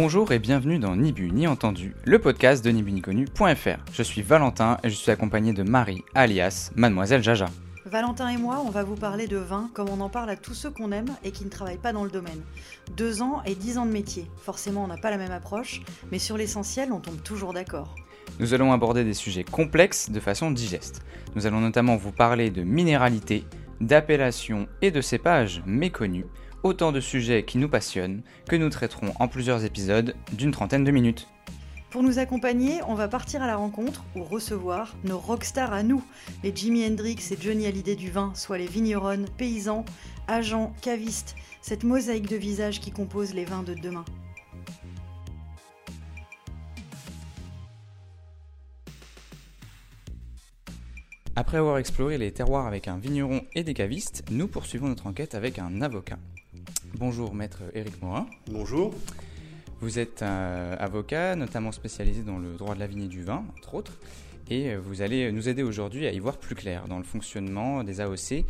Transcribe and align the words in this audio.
Bonjour 0.00 0.30
et 0.30 0.38
bienvenue 0.38 0.78
dans 0.78 0.94
Ni 0.94 1.10
Bu 1.10 1.32
Ni 1.32 1.48
Entendu, 1.48 1.92
le 2.04 2.20
podcast 2.20 2.64
de 2.64 2.70
nibuniconnu.fr. 2.70 3.78
Je 3.92 4.02
suis 4.04 4.22
Valentin 4.22 4.78
et 4.84 4.90
je 4.90 4.94
suis 4.94 5.10
accompagné 5.10 5.52
de 5.52 5.64
Marie, 5.64 6.04
alias 6.14 6.70
Mademoiselle 6.76 7.20
Jaja. 7.20 7.46
Valentin 7.84 8.28
et 8.28 8.36
moi, 8.36 8.62
on 8.64 8.70
va 8.70 8.84
vous 8.84 8.94
parler 8.94 9.26
de 9.26 9.38
vin 9.38 9.68
comme 9.74 9.88
on 9.88 10.00
en 10.00 10.08
parle 10.08 10.30
à 10.30 10.36
tous 10.36 10.54
ceux 10.54 10.70
qu'on 10.70 10.92
aime 10.92 11.08
et 11.24 11.32
qui 11.32 11.44
ne 11.44 11.50
travaillent 11.50 11.78
pas 11.78 11.92
dans 11.92 12.04
le 12.04 12.12
domaine. 12.12 12.40
Deux 12.96 13.22
ans 13.22 13.42
et 13.44 13.56
dix 13.56 13.76
ans 13.76 13.86
de 13.86 13.90
métier. 13.90 14.30
Forcément, 14.36 14.84
on 14.84 14.86
n'a 14.86 14.98
pas 14.98 15.10
la 15.10 15.16
même 15.16 15.32
approche, 15.32 15.82
mais 16.12 16.20
sur 16.20 16.36
l'essentiel, 16.36 16.92
on 16.92 17.00
tombe 17.00 17.20
toujours 17.24 17.52
d'accord. 17.52 17.96
Nous 18.38 18.54
allons 18.54 18.72
aborder 18.72 19.02
des 19.02 19.14
sujets 19.14 19.42
complexes 19.42 20.10
de 20.10 20.20
façon 20.20 20.52
digeste. 20.52 21.02
Nous 21.34 21.48
allons 21.48 21.60
notamment 21.60 21.96
vous 21.96 22.12
parler 22.12 22.50
de 22.50 22.62
minéralité, 22.62 23.42
d'appellation 23.80 24.68
et 24.80 24.92
de 24.92 25.00
cépages 25.00 25.60
méconnus, 25.66 26.26
autant 26.62 26.92
de 26.92 27.00
sujets 27.00 27.44
qui 27.44 27.58
nous 27.58 27.68
passionnent, 27.68 28.22
que 28.48 28.56
nous 28.56 28.68
traiterons 28.68 29.12
en 29.18 29.28
plusieurs 29.28 29.64
épisodes 29.64 30.14
d'une 30.32 30.50
trentaine 30.50 30.84
de 30.84 30.90
minutes. 30.90 31.28
Pour 31.90 32.02
nous 32.02 32.18
accompagner, 32.18 32.80
on 32.86 32.94
va 32.94 33.08
partir 33.08 33.42
à 33.42 33.46
la 33.46 33.56
rencontre 33.56 34.04
ou 34.14 34.22
recevoir 34.22 34.94
nos 35.04 35.18
rockstars 35.18 35.72
à 35.72 35.82
nous, 35.82 36.04
les 36.42 36.54
Jimi 36.54 36.84
Hendrix 36.86 37.16
et 37.30 37.38
Johnny 37.40 37.66
Hallyday 37.66 37.96
du 37.96 38.10
vin, 38.10 38.32
soit 38.34 38.58
les 38.58 38.66
vignerons, 38.66 39.24
paysans, 39.38 39.86
agents, 40.26 40.74
cavistes, 40.82 41.34
cette 41.62 41.84
mosaïque 41.84 42.28
de 42.28 42.36
visages 42.36 42.80
qui 42.80 42.90
compose 42.90 43.32
les 43.32 43.46
vins 43.46 43.62
de 43.62 43.72
demain. 43.74 44.04
Après 51.36 51.56
avoir 51.56 51.78
exploré 51.78 52.18
les 52.18 52.32
terroirs 52.32 52.66
avec 52.66 52.88
un 52.88 52.98
vigneron 52.98 53.42
et 53.54 53.62
des 53.62 53.72
cavistes, 53.72 54.24
nous 54.30 54.48
poursuivons 54.48 54.88
notre 54.88 55.06
enquête 55.06 55.36
avec 55.36 55.60
un 55.60 55.82
avocat. 55.82 56.18
Bonjour 56.94 57.34
maître 57.34 57.62
Éric 57.74 58.00
Morin. 58.02 58.26
Bonjour. 58.50 58.92
Vous 59.80 59.98
êtes 59.98 60.22
euh, 60.22 60.74
avocat, 60.78 61.36
notamment 61.36 61.70
spécialisé 61.70 62.22
dans 62.22 62.38
le 62.38 62.54
droit 62.54 62.74
de 62.74 62.80
la 62.80 62.86
vigne 62.86 63.04
et 63.04 63.08
du 63.08 63.22
vin, 63.22 63.44
entre 63.56 63.74
autres, 63.74 63.98
et 64.50 64.70
euh, 64.70 64.80
vous 64.80 65.02
allez 65.02 65.30
nous 65.30 65.48
aider 65.48 65.62
aujourd'hui 65.62 66.06
à 66.06 66.12
y 66.12 66.18
voir 66.18 66.38
plus 66.38 66.54
clair 66.54 66.88
dans 66.88 66.98
le 66.98 67.04
fonctionnement 67.04 67.84
des 67.84 68.00
AOC 68.00 68.44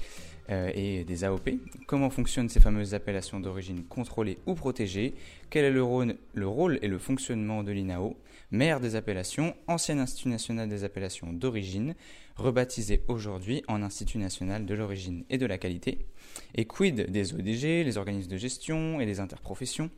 euh, 0.50 0.70
et 0.74 1.04
des 1.04 1.24
AOP. 1.24 1.50
Comment 1.86 2.08
fonctionnent 2.08 2.48
ces 2.48 2.60
fameuses 2.60 2.94
appellations 2.94 3.40
d'origine 3.40 3.84
contrôlée 3.84 4.38
ou 4.46 4.54
protégée 4.54 5.14
Quel 5.50 5.66
est 5.66 5.70
le 5.70 5.82
rôle, 5.82 6.16
le 6.32 6.48
rôle 6.48 6.78
et 6.80 6.88
le 6.88 6.98
fonctionnement 6.98 7.62
de 7.62 7.72
l'INAO 7.72 8.16
Maire 8.50 8.80
des 8.80 8.96
appellations, 8.96 9.54
ancien 9.66 9.98
Institut 9.98 10.28
national 10.28 10.70
des 10.70 10.82
appellations 10.82 11.34
d'origine, 11.34 11.94
rebaptisé 12.38 13.02
aujourd'hui 13.08 13.62
en 13.68 13.82
Institut 13.82 14.18
national 14.18 14.64
de 14.64 14.74
l'origine 14.74 15.24
et 15.28 15.38
de 15.38 15.46
la 15.46 15.58
qualité. 15.58 16.06
Et 16.54 16.64
quid 16.64 17.10
des 17.10 17.34
ODG, 17.34 17.84
les 17.84 17.98
organismes 17.98 18.30
de 18.30 18.36
gestion 18.36 19.00
et 19.00 19.06
des 19.06 19.20
interprofessions? 19.20 19.90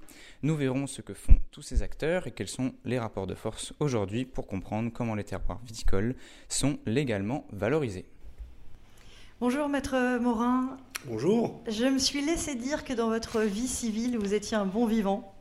Nous 0.43 0.57
verrons 0.57 0.87
ce 0.87 1.03
que 1.03 1.15
font 1.15 1.39
tous 1.51 1.63
ces 1.63 1.83
acteurs 1.83 2.27
et 2.27 2.33
quels 2.33 2.49
sont 2.49 2.73
les 2.85 2.99
rapports 2.99 3.27
de 3.27 3.35
force 3.35 3.75
aujourd'hui 3.79 4.25
pour 4.25 4.47
comprendre 4.47 4.91
comment 4.93 5.15
les 5.15 5.25
terroirs 5.25 5.61
viticoles 5.65 6.17
sont 6.49 6.79
légalement 6.87 7.47
valorisés. 7.53 8.07
Bonjour 9.41 9.69
maître 9.69 10.19
Morin. 10.19 10.77
Bonjour. 11.07 11.63
Je 11.67 11.87
me 11.87 11.99
suis 11.99 12.25
laissé 12.25 12.55
dire 12.55 12.85
que 12.85 12.93
dans 12.93 13.09
votre 13.09 13.41
vie 13.41 13.69
civile, 13.69 14.19
vous 14.19 14.35
étiez 14.35 14.57
un 14.57 14.67
bon 14.67 14.87
vivant. 14.87 15.35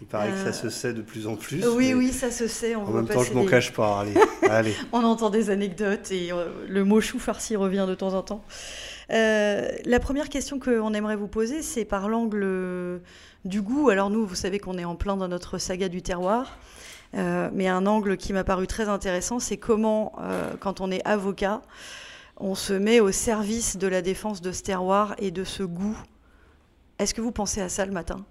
Il 0.00 0.06
paraît 0.06 0.30
que 0.30 0.38
ça 0.38 0.52
se 0.52 0.70
sait 0.70 0.92
de 0.92 1.02
plus 1.02 1.26
en 1.26 1.36
plus. 1.36 1.66
Oui, 1.66 1.92
oui, 1.92 2.12
ça 2.12 2.30
se 2.30 2.46
sait. 2.46 2.76
On 2.76 2.86
en 2.86 2.90
même 2.90 3.08
temps, 3.08 3.22
je 3.22 3.32
m'en 3.32 3.44
cache 3.44 3.72
pas. 3.72 4.00
Allez, 4.00 4.14
allez. 4.48 4.74
on 4.92 5.02
entend 5.02 5.28
des 5.30 5.50
anecdotes 5.50 6.12
et 6.12 6.32
euh, 6.32 6.50
le 6.68 6.84
mot 6.84 7.00
chou 7.00 7.18
farci 7.18 7.56
revient 7.56 7.84
de 7.88 7.94
temps 7.94 8.14
en 8.14 8.22
temps. 8.22 8.44
Euh, 9.10 9.68
la 9.84 10.00
première 10.00 10.28
question 10.28 10.60
qu'on 10.60 10.94
aimerait 10.94 11.16
vous 11.16 11.26
poser, 11.26 11.62
c'est 11.62 11.84
par 11.84 12.08
l'angle 12.08 13.00
du 13.44 13.60
goût. 13.60 13.90
Alors 13.90 14.10
nous, 14.10 14.24
vous 14.24 14.36
savez 14.36 14.60
qu'on 14.60 14.78
est 14.78 14.84
en 14.84 14.94
plein 14.94 15.16
dans 15.16 15.28
notre 15.28 15.58
saga 15.58 15.88
du 15.88 16.00
terroir. 16.02 16.58
Euh, 17.16 17.48
mais 17.52 17.66
un 17.66 17.86
angle 17.86 18.18
qui 18.18 18.32
m'a 18.32 18.44
paru 18.44 18.66
très 18.66 18.88
intéressant, 18.88 19.40
c'est 19.40 19.56
comment, 19.56 20.12
quand 20.60 20.80
on 20.80 20.90
est 20.90 21.04
avocat, 21.06 21.62
on 22.36 22.54
se 22.54 22.72
met 22.72 23.00
au 23.00 23.10
service 23.10 23.78
de 23.78 23.88
la 23.88 24.02
défense 24.02 24.42
de 24.42 24.52
ce 24.52 24.62
terroir 24.62 25.16
et 25.18 25.32
de 25.32 25.42
ce 25.42 25.64
goût. 25.64 25.98
Est-ce 26.98 27.14
que 27.14 27.20
vous 27.20 27.32
pensez 27.32 27.60
à 27.60 27.68
ça 27.68 27.84
le 27.84 27.92
matin? 27.92 28.24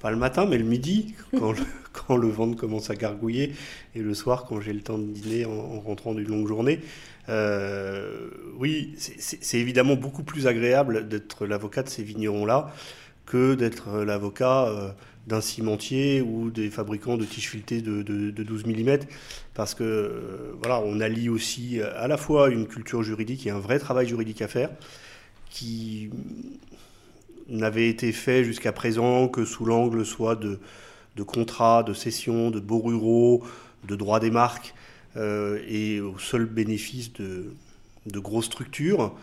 Pas 0.00 0.10
le 0.10 0.16
matin, 0.16 0.46
mais 0.46 0.58
le 0.58 0.64
midi, 0.64 1.14
quand 1.38 1.52
le, 1.52 1.62
quand 1.92 2.16
le 2.16 2.28
ventre 2.28 2.56
commence 2.56 2.90
à 2.90 2.94
gargouiller, 2.94 3.52
et 3.94 4.00
le 4.00 4.14
soir, 4.14 4.44
quand 4.44 4.60
j'ai 4.60 4.72
le 4.72 4.82
temps 4.82 4.98
de 4.98 5.04
dîner 5.04 5.44
en, 5.44 5.80
rentrant 5.80 6.14
d'une 6.14 6.28
longue 6.28 6.48
journée. 6.48 6.80
Euh, 7.28 8.28
oui, 8.56 8.94
c'est 8.98 9.58
évidemment 9.58 9.96
beaucoup 9.96 10.22
plus 10.22 10.46
agréable 10.46 11.08
d'être 11.08 11.44
l'avocat 11.44 11.82
de 11.82 11.88
ces 11.88 12.04
vignerons-là 12.04 12.72
que 13.24 13.56
d'être 13.56 14.04
l'avocat 14.04 14.66
euh, 14.66 14.90
d'un 15.26 15.40
cimentier 15.40 16.20
ou 16.20 16.50
des 16.50 16.70
fabricants 16.70 17.16
de 17.16 17.24
tiges 17.24 17.48
filetées 17.48 17.82
de, 17.82 18.30
12 18.30 18.66
mm, 18.66 18.98
parce 19.54 19.74
que 19.74 19.82
euh, 19.82 20.52
voilà, 20.60 20.80
on 20.84 21.00
allie 21.00 21.28
aussi 21.28 21.80
à 21.80 22.06
la 22.06 22.16
fois 22.16 22.48
une 22.48 22.68
culture 22.68 23.02
juridique 23.02 23.44
et 23.48 23.50
un 23.50 23.58
vrai 23.58 23.80
travail 23.80 24.06
juridique 24.06 24.40
à 24.40 24.46
faire, 24.46 24.70
qui 25.50 26.10
n'avait 27.48 27.88
été 27.88 28.12
fait 28.12 28.44
jusqu'à 28.44 28.72
présent 28.72 29.28
que 29.28 29.44
sous 29.44 29.64
l'angle 29.64 30.04
soit 30.04 30.36
de, 30.36 30.58
contrats, 31.24 31.82
de 31.82 31.92
cessions, 31.92 32.50
de 32.50 32.60
beaux 32.60 32.80
ruraux, 32.80 33.44
de 33.86 33.96
droits 33.96 34.20
des 34.20 34.30
marques, 34.30 34.74
euh, 35.16 35.60
et 35.68 36.00
au 36.00 36.18
seul 36.18 36.44
bénéfice 36.44 37.12
de, 37.14 37.54
de 38.06 38.18
grosses 38.18 38.46
structures 38.46 39.14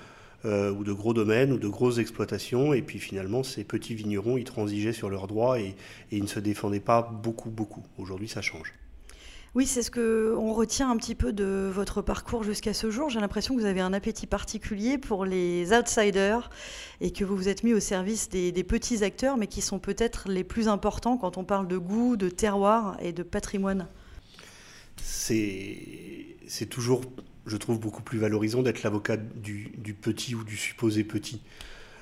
euh, 0.45 0.71
ou 0.71 0.83
de 0.83 0.91
gros 0.91 1.13
domaines 1.13 1.53
ou 1.53 1.57
de 1.57 1.67
grosses 1.67 1.99
exploitations. 1.99 2.73
Et 2.73 2.81
puis 2.81 2.99
finalement, 2.99 3.43
ces 3.43 3.63
petits 3.63 3.95
vignerons, 3.95 4.37
ils 4.37 4.43
transigeaient 4.43 4.93
sur 4.93 5.09
leurs 5.09 5.27
droits 5.27 5.59
et 5.59 5.75
ils 6.11 6.23
ne 6.23 6.27
se 6.27 6.39
défendaient 6.39 6.79
pas 6.79 7.01
beaucoup, 7.23 7.49
beaucoup. 7.49 7.83
Aujourd'hui, 7.97 8.27
ça 8.27 8.41
change. 8.41 8.73
Oui, 9.55 9.67
c'est 9.67 9.83
ce 9.83 9.91
que 9.91 10.33
on 10.35 10.51
retient 10.51 10.89
un 10.89 10.97
petit 10.97 11.13
peu 11.13 11.31
de 11.31 11.69
votre 11.71 12.01
parcours 12.01 12.43
jusqu'à 12.43 12.73
ce 12.73 12.89
jour. 12.89 13.11
J'ai 13.11 13.19
l'impression 13.19 13.55
que 13.55 13.59
vous 13.59 13.67
avez 13.67 13.81
un 13.81 13.93
appétit 13.93 14.25
particulier 14.25 14.97
pour 14.97 15.25
les 15.25 15.71
outsiders 15.73 16.49
et 17.01 17.11
que 17.11 17.23
vous 17.23 17.35
vous 17.35 17.49
êtes 17.49 17.63
mis 17.63 17.71
au 17.75 17.79
service 17.79 18.29
des, 18.29 18.51
petits 18.63 19.03
acteurs, 19.03 19.37
mais 19.37 19.45
qui 19.45 19.61
sont 19.61 19.77
peut-être 19.77 20.27
les 20.27 20.43
plus 20.43 20.67
importants 20.67 21.17
quand 21.17 21.37
on 21.37 21.43
parle 21.43 21.67
de 21.67 21.77
goût, 21.77 22.17
de 22.17 22.29
terroir 22.29 22.97
et 22.99 23.13
de 23.13 23.21
patrimoine. 23.21 23.87
C'est 24.97 26.35
toujours, 26.67 27.01
je 27.45 27.57
trouve, 27.57 27.79
beaucoup 27.79 28.01
plus 28.01 28.17
valorisant 28.17 28.63
d'être 28.63 28.81
l'avocat 28.81 29.17
du, 29.17 29.69
petit 30.01 30.33
ou 30.33 30.43
du 30.43 30.57
supposé 30.57 31.03
petit. 31.03 31.41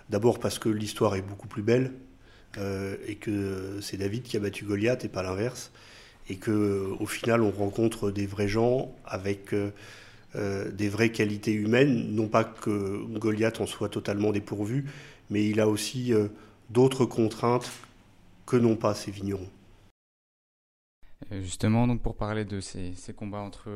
D'abord 0.09 0.39
parce 0.39 0.57
que 0.57 0.69
l'histoire 0.69 1.15
est 1.15 1.21
beaucoup 1.21 1.49
plus 1.49 1.63
belle 1.63 1.91
euh, 2.57 2.95
et 3.07 3.15
que 3.15 3.79
c'est 3.81 3.97
David 3.97 4.23
qui 4.23 4.37
a 4.37 4.39
battu 4.39 4.63
Goliath 4.63 5.03
et 5.03 5.09
pas 5.09 5.21
l'inverse 5.21 5.73
et 6.31 6.37
que 6.37 6.95
au 7.01 7.05
final 7.05 7.41
on 7.41 7.51
rencontre 7.51 8.09
des 8.09 8.25
vrais 8.25 8.47
gens 8.47 8.95
avec 9.05 9.53
euh, 9.53 9.71
euh, 10.37 10.71
des 10.71 10.87
vraies 10.87 11.11
qualités 11.11 11.51
humaines. 11.51 12.15
Non 12.15 12.29
pas 12.29 12.45
que 12.45 13.03
Goliath 13.17 13.59
en 13.59 13.67
soit 13.67 13.89
totalement 13.89 14.31
dépourvu, 14.31 14.85
mais 15.29 15.45
il 15.45 15.59
a 15.59 15.67
aussi 15.67 16.13
euh, 16.13 16.29
d'autres 16.69 17.03
contraintes 17.03 17.69
que 18.45 18.55
n'ont 18.55 18.77
pas 18.77 18.95
ces 18.95 19.11
vignerons. 19.11 19.49
Euh, 21.31 21.41
justement, 21.41 21.87
donc 21.87 22.01
pour 22.01 22.15
parler 22.15 22.45
de 22.45 22.59
ces, 22.59 22.93
combats 23.15 23.39
entre 23.39 23.69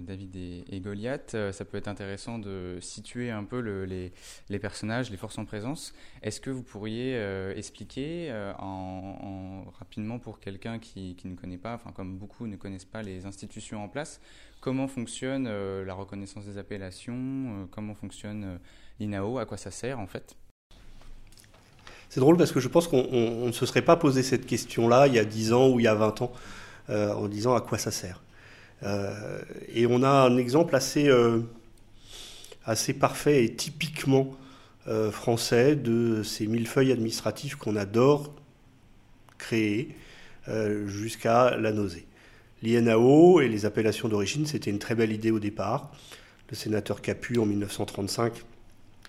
David 0.00 0.36
et, 0.36 0.80
Goliath, 0.80 1.36
ça 1.52 1.64
peut 1.64 1.76
être 1.76 1.88
intéressant 1.88 2.38
de 2.38 2.78
situer 2.80 3.30
un 3.30 3.44
peu 3.44 3.58
les, 3.58 4.58
personnages, 4.58 5.10
les 5.10 5.16
forces 5.16 5.38
en 5.38 5.44
présence. 5.44 5.92
Est-ce 6.22 6.40
que 6.40 6.50
vous 6.50 6.62
pourriez 6.62 7.20
expliquer 7.56 8.32
en, 8.58 9.64
rapidement 9.78 10.18
pour 10.18 10.40
quelqu'un 10.40 10.78
qui, 10.78 11.16
ne 11.24 11.34
connaît 11.34 11.58
pas, 11.58 11.74
enfin 11.74 11.92
comme 11.92 12.16
beaucoup 12.16 12.46
ne 12.46 12.56
connaissent 12.56 12.84
pas 12.84 13.02
les 13.02 13.26
institutions 13.26 13.84
en 13.84 13.88
place, 13.88 14.20
comment 14.60 14.88
fonctionne 14.88 15.46
euh, 15.48 15.84
la 15.84 15.94
reconnaissance 15.94 16.44
des 16.44 16.58
appellations, 16.58 17.14
euh, 17.14 17.64
comment 17.70 17.94
fonctionne 17.94 18.44
euh, 18.44 18.56
l'INAO, 18.98 19.38
à 19.38 19.46
quoi 19.46 19.56
ça 19.56 19.70
sert 19.70 19.98
en 19.98 20.06
fait? 20.06 20.36
C'est 22.08 22.20
drôle 22.20 22.36
parce 22.36 22.52
que 22.52 22.60
je 22.60 22.68
pense 22.68 22.88
qu'on 22.88 23.46
ne 23.46 23.52
se 23.52 23.66
serait 23.66 23.84
pas 23.84 23.96
posé 23.96 24.22
cette 24.22 24.46
question-là 24.46 25.06
il 25.06 25.14
y 25.14 25.18
a 25.18 25.24
10 25.24 25.52
ans 25.52 25.68
ou 25.70 25.78
il 25.78 25.84
y 25.84 25.88
a 25.88 25.94
20 25.94 26.22
ans 26.22 26.32
en 26.88 27.28
disant 27.28 27.54
à 27.54 27.60
quoi 27.60 27.78
ça 27.78 27.90
sert. 27.90 28.22
et 29.72 29.86
on 29.86 30.02
a 30.02 30.08
un 30.08 30.36
exemple 30.36 30.74
assez, 30.74 31.08
assez 32.64 32.94
parfait 32.94 33.44
et 33.44 33.54
typiquement 33.54 34.32
français 35.12 35.76
de 35.76 36.22
ces 36.22 36.46
millefeuilles 36.46 36.90
administratifs 36.90 37.54
qu'on 37.54 37.76
adore 37.76 38.34
créer 39.38 39.94
jusqu'à 40.86 41.56
la 41.56 41.72
nausée. 41.72 42.06
L'INAO 42.62 43.40
et 43.40 43.48
les 43.48 43.64
appellations 43.64 44.08
d'origine, 44.08 44.46
c'était 44.46 44.70
une 44.70 44.78
très 44.78 44.94
belle 44.94 45.12
idée 45.12 45.30
au 45.30 45.38
départ. 45.38 45.92
Le 46.50 46.56
sénateur 46.56 47.00
Capu, 47.00 47.38
en 47.38 47.46
1935, 47.46 48.32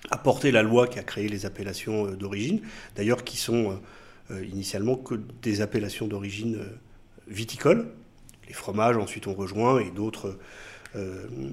a 0.09 0.17
porté 0.17 0.51
la 0.51 0.63
loi 0.63 0.87
qui 0.87 0.99
a 0.99 1.03
créé 1.03 1.27
les 1.27 1.45
appellations 1.45 2.07
euh, 2.07 2.15
d'origine, 2.15 2.61
d'ailleurs 2.95 3.23
qui 3.23 3.37
sont 3.37 3.71
euh, 3.71 4.35
euh, 4.35 4.45
initialement 4.45 4.95
que 4.95 5.15
des 5.41 5.61
appellations 5.61 6.07
d'origine 6.07 6.59
Les 7.27 8.53
fromages 8.53 8.97
ensuite 8.97 9.27
ont 9.27 9.33
rejoint 9.33 9.79
et 9.79 9.91
d'autres 9.91 10.37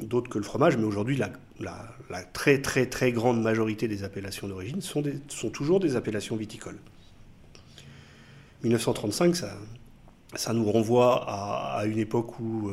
d'autres 0.03 0.29
que 0.29 0.39
le 0.39 0.45
fromage, 0.45 0.77
mais 0.77 0.85
aujourd'hui 0.85 1.17
la, 1.17 2.25
très 2.33 2.61
très 2.61 2.87
très 2.87 3.13
grande 3.13 3.41
majorité 3.41 3.87
des 3.87 4.03
appellations 4.03 4.49
d'origine 4.49 4.81
sont, 4.81 5.05
sont 5.29 5.51
toujours 5.51 5.79
des 5.79 5.95
appellations 5.95 6.35
viticoles. 6.35 6.79
1935, 8.65 9.37
ça, 9.37 9.57
ça 10.35 10.53
nous 10.53 10.69
renvoie 10.69 11.25
à, 11.29 11.85
une 11.87 11.99
époque 11.99 12.41
où 12.41 12.73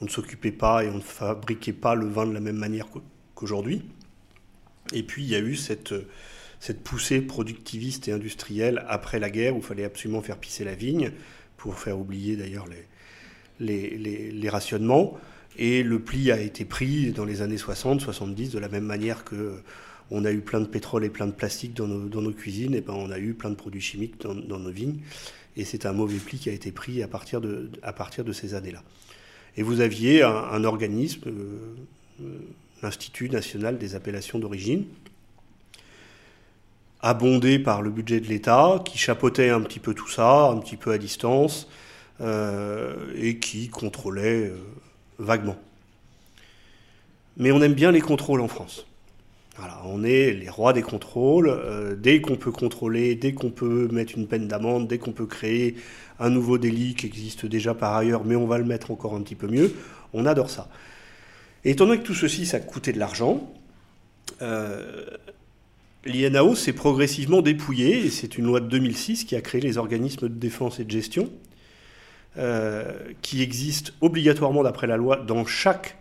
on 0.00 0.04
ne 0.04 0.10
s'occupait 0.10 0.52
pas 0.52 0.84
et 0.84 0.88
on 0.88 0.96
ne 0.96 1.00
fabriquait 1.00 1.72
pas 1.72 1.94
le 1.94 2.06
vin 2.06 2.26
de 2.26 2.32
la 2.32 2.40
même 2.40 2.56
manière 2.56 2.86
qu'aujourd'hui. 3.34 3.82
Et 4.92 5.02
puis 5.02 5.24
il 5.24 5.28
y 5.28 5.34
a 5.34 5.40
eu 5.40 5.56
cette, 5.56 5.94
cette 6.60 6.82
poussée 6.82 7.20
productiviste 7.20 8.08
et 8.08 8.12
industrielle 8.12 8.84
après 8.88 9.18
la 9.18 9.30
guerre 9.30 9.54
où 9.54 9.58
il 9.58 9.64
fallait 9.64 9.84
absolument 9.84 10.22
faire 10.22 10.38
pisser 10.38 10.64
la 10.64 10.74
vigne 10.74 11.12
pour 11.66 11.80
faire 11.80 11.98
oublier 11.98 12.36
d'ailleurs 12.36 12.66
les, 13.58 14.48
rationnements. 14.48 15.18
Et 15.58 15.82
le 15.82 15.98
pli 15.98 16.30
a 16.30 16.40
été 16.40 16.64
pris 16.64 17.10
dans 17.10 17.24
les 17.24 17.42
années 17.42 17.58
60, 17.58 18.00
70, 18.00 18.50
de 18.50 18.60
la 18.60 18.68
même 18.68 18.84
manière 18.84 19.24
que 19.24 19.54
on 20.12 20.24
a 20.24 20.30
eu 20.30 20.42
plein 20.42 20.60
de 20.60 20.66
pétrole 20.66 21.04
et 21.04 21.10
plein 21.10 21.26
de 21.26 21.32
plastique 21.32 21.74
dans 21.74 21.88
nos, 21.88 22.32
cuisines, 22.32 22.76
et 22.76 22.82
ben 22.82 22.94
on 22.94 23.10
a 23.10 23.18
eu 23.18 23.34
plein 23.34 23.50
de 23.50 23.56
produits 23.56 23.80
chimiques 23.80 24.20
dans, 24.20 24.34
nos 24.34 24.70
vignes. 24.70 25.00
Et 25.56 25.64
c'est 25.64 25.86
un 25.86 25.92
mauvais 25.92 26.18
pli 26.18 26.38
qui 26.38 26.48
a 26.50 26.52
été 26.52 26.70
pris 26.70 27.02
à 27.02 27.08
partir 27.08 27.40
de, 27.40 27.68
à 27.82 27.92
partir 27.92 28.24
de 28.24 28.32
ces 28.32 28.54
années-là. 28.54 28.84
Et 29.56 29.64
vous 29.64 29.80
aviez 29.80 30.22
un, 30.22 30.62
organisme, 30.62 31.22
euh, 31.26 32.38
l'Institut 32.80 33.28
national 33.28 33.76
des 33.76 33.96
appellations 33.96 34.38
d'origine, 34.38 34.84
abondé 37.06 37.60
par 37.60 37.82
le 37.82 37.90
budget 37.90 38.18
de 38.18 38.26
l'État, 38.26 38.82
qui 38.84 38.98
chapeautait 38.98 39.50
un 39.50 39.60
petit 39.60 39.78
peu 39.78 39.94
tout 39.94 40.08
ça, 40.08 40.48
un 40.48 40.58
petit 40.58 40.76
peu 40.76 40.90
à 40.90 40.98
distance, 40.98 41.68
euh, 42.20 42.94
et 43.16 43.38
qui 43.38 43.68
contrôlait 43.68 44.48
euh, 44.48 44.56
vaguement. 45.20 45.56
Mais 47.36 47.52
on 47.52 47.62
aime 47.62 47.74
bien 47.74 47.92
les 47.92 48.00
contrôles 48.00 48.40
en 48.40 48.48
France. 48.48 48.86
On 49.84 50.02
est 50.02 50.32
les 50.32 50.50
rois 50.50 50.72
des 50.72 50.82
contrôles. 50.82 51.48
Euh, 51.48 51.94
dès 51.94 52.20
qu'on 52.20 52.36
peut 52.36 52.50
contrôler, 52.50 53.14
dès 53.14 53.32
qu'on 53.32 53.50
peut 53.50 53.88
mettre 53.92 54.18
une 54.18 54.26
peine 54.26 54.48
d'amende, 54.48 54.88
dès 54.88 54.98
qu'on 54.98 55.12
peut 55.12 55.26
créer 55.26 55.76
un 56.18 56.28
nouveau 56.28 56.58
délit 56.58 56.94
qui 56.94 57.06
existe 57.06 57.46
déjà 57.46 57.72
par 57.72 57.94
ailleurs, 57.94 58.24
mais 58.24 58.34
on 58.34 58.46
va 58.46 58.58
le 58.58 58.64
mettre 58.64 58.90
encore 58.90 59.14
un 59.14 59.22
petit 59.22 59.36
peu 59.36 59.46
mieux, 59.46 59.72
on 60.12 60.26
adore 60.26 60.50
ça. 60.50 60.68
Et 61.64 61.70
étant 61.70 61.86
donné 61.86 62.00
que 62.00 62.06
tout 62.06 62.14
ceci, 62.14 62.46
ça 62.46 62.58
coûtait 62.58 62.92
de 62.92 62.98
l'argent, 62.98 63.48
l'INAO 66.06 66.54
s'est 66.54 66.72
progressivement 66.72 67.42
dépouillé, 67.42 68.06
et 68.06 68.10
c'est 68.10 68.38
une 68.38 68.46
loi 68.46 68.60
de 68.60 68.66
2006 68.66 69.24
qui 69.24 69.36
a 69.36 69.40
créé 69.40 69.60
les 69.60 69.78
organismes 69.78 70.28
de 70.28 70.34
défense 70.34 70.80
et 70.80 70.84
de 70.84 70.90
gestion, 70.90 71.30
euh, 72.38 72.92
qui 73.22 73.42
existent 73.42 73.92
obligatoirement 74.00 74.62
d'après 74.62 74.86
la 74.86 74.96
loi 74.96 75.16
dans 75.16 75.44
chaque 75.46 75.96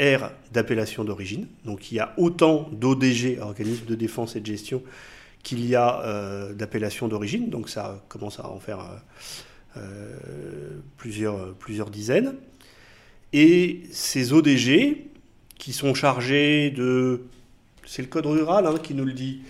R 0.00 0.30
d'appellation 0.52 1.04
d'origine. 1.04 1.46
Donc 1.64 1.92
il 1.92 1.96
y 1.96 2.00
a 2.00 2.14
autant 2.16 2.68
d'ODG, 2.72 3.38
organismes 3.40 3.86
de 3.86 3.94
défense 3.94 4.34
et 4.34 4.40
de 4.40 4.46
gestion, 4.46 4.82
qu'il 5.42 5.64
y 5.66 5.74
a 5.74 6.02
euh, 6.02 6.54
d'appellations 6.54 7.08
d'origine. 7.08 7.50
Donc 7.50 7.68
ça 7.68 8.02
commence 8.08 8.40
à 8.40 8.48
en 8.48 8.60
faire 8.60 8.80
euh, 8.80 9.78
euh, 9.78 10.80
plusieurs, 10.96 11.54
plusieurs 11.54 11.90
dizaines. 11.90 12.34
Et 13.32 13.82
ces 13.92 14.32
ODG, 14.32 15.06
qui 15.58 15.72
sont 15.72 15.94
chargés 15.94 16.70
de... 16.70 17.22
C'est 17.92 18.02
le 18.02 18.08
code 18.08 18.26
rural 18.26 18.68
hein, 18.68 18.76
qui 18.80 18.94
nous 18.94 19.04
le 19.04 19.12
dit. 19.12 19.40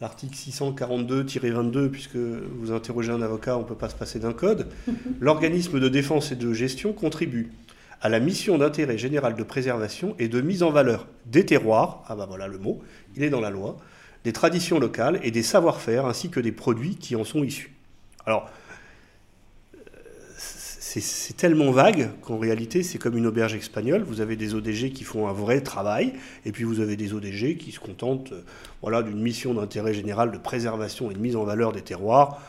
L'article 0.00 0.34
642-22, 0.34 1.88
puisque 1.90 2.16
vous 2.16 2.72
interrogez 2.72 3.12
un 3.12 3.22
avocat, 3.22 3.56
on 3.56 3.60
ne 3.60 3.66
peut 3.66 3.76
pas 3.76 3.88
se 3.88 3.94
passer 3.94 4.18
d'un 4.18 4.32
code. 4.32 4.66
L'organisme 5.20 5.78
de 5.78 5.88
défense 5.88 6.32
et 6.32 6.34
de 6.34 6.52
gestion 6.52 6.92
contribue 6.92 7.52
à 8.00 8.08
la 8.08 8.18
mission 8.18 8.58
d'intérêt 8.58 8.98
général 8.98 9.36
de 9.36 9.44
préservation 9.44 10.16
et 10.18 10.26
de 10.26 10.40
mise 10.40 10.64
en 10.64 10.72
valeur 10.72 11.06
des 11.26 11.46
terroirs, 11.46 12.02
ah 12.08 12.16
bah 12.16 12.26
voilà 12.28 12.48
le 12.48 12.58
mot, 12.58 12.80
il 13.14 13.22
est 13.22 13.30
dans 13.30 13.40
la 13.40 13.50
loi, 13.50 13.76
des 14.24 14.32
traditions 14.32 14.80
locales 14.80 15.20
et 15.22 15.30
des 15.30 15.44
savoir-faire 15.44 16.04
ainsi 16.04 16.30
que 16.30 16.40
des 16.40 16.50
produits 16.50 16.96
qui 16.96 17.14
en 17.14 17.22
sont 17.22 17.44
issus. 17.44 17.76
Alors, 18.26 18.50
c'est 20.88 21.36
tellement 21.36 21.70
vague 21.70 22.10
qu'en 22.22 22.38
réalité 22.38 22.82
c'est 22.82 22.98
comme 22.98 23.16
une 23.18 23.26
auberge 23.26 23.54
espagnole. 23.54 24.02
Vous 24.02 24.20
avez 24.20 24.36
des 24.36 24.54
ODG 24.54 24.92
qui 24.92 25.04
font 25.04 25.28
un 25.28 25.32
vrai 25.32 25.60
travail 25.60 26.14
et 26.46 26.52
puis 26.52 26.64
vous 26.64 26.80
avez 26.80 26.96
des 26.96 27.12
ODG 27.12 27.58
qui 27.58 27.72
se 27.72 27.78
contentent 27.78 28.32
voilà, 28.80 29.02
d'une 29.02 29.20
mission 29.20 29.52
d'intérêt 29.52 29.92
général 29.92 30.32
de 30.32 30.38
préservation 30.38 31.10
et 31.10 31.14
de 31.14 31.18
mise 31.18 31.36
en 31.36 31.44
valeur 31.44 31.72
des 31.72 31.82
terroirs, 31.82 32.40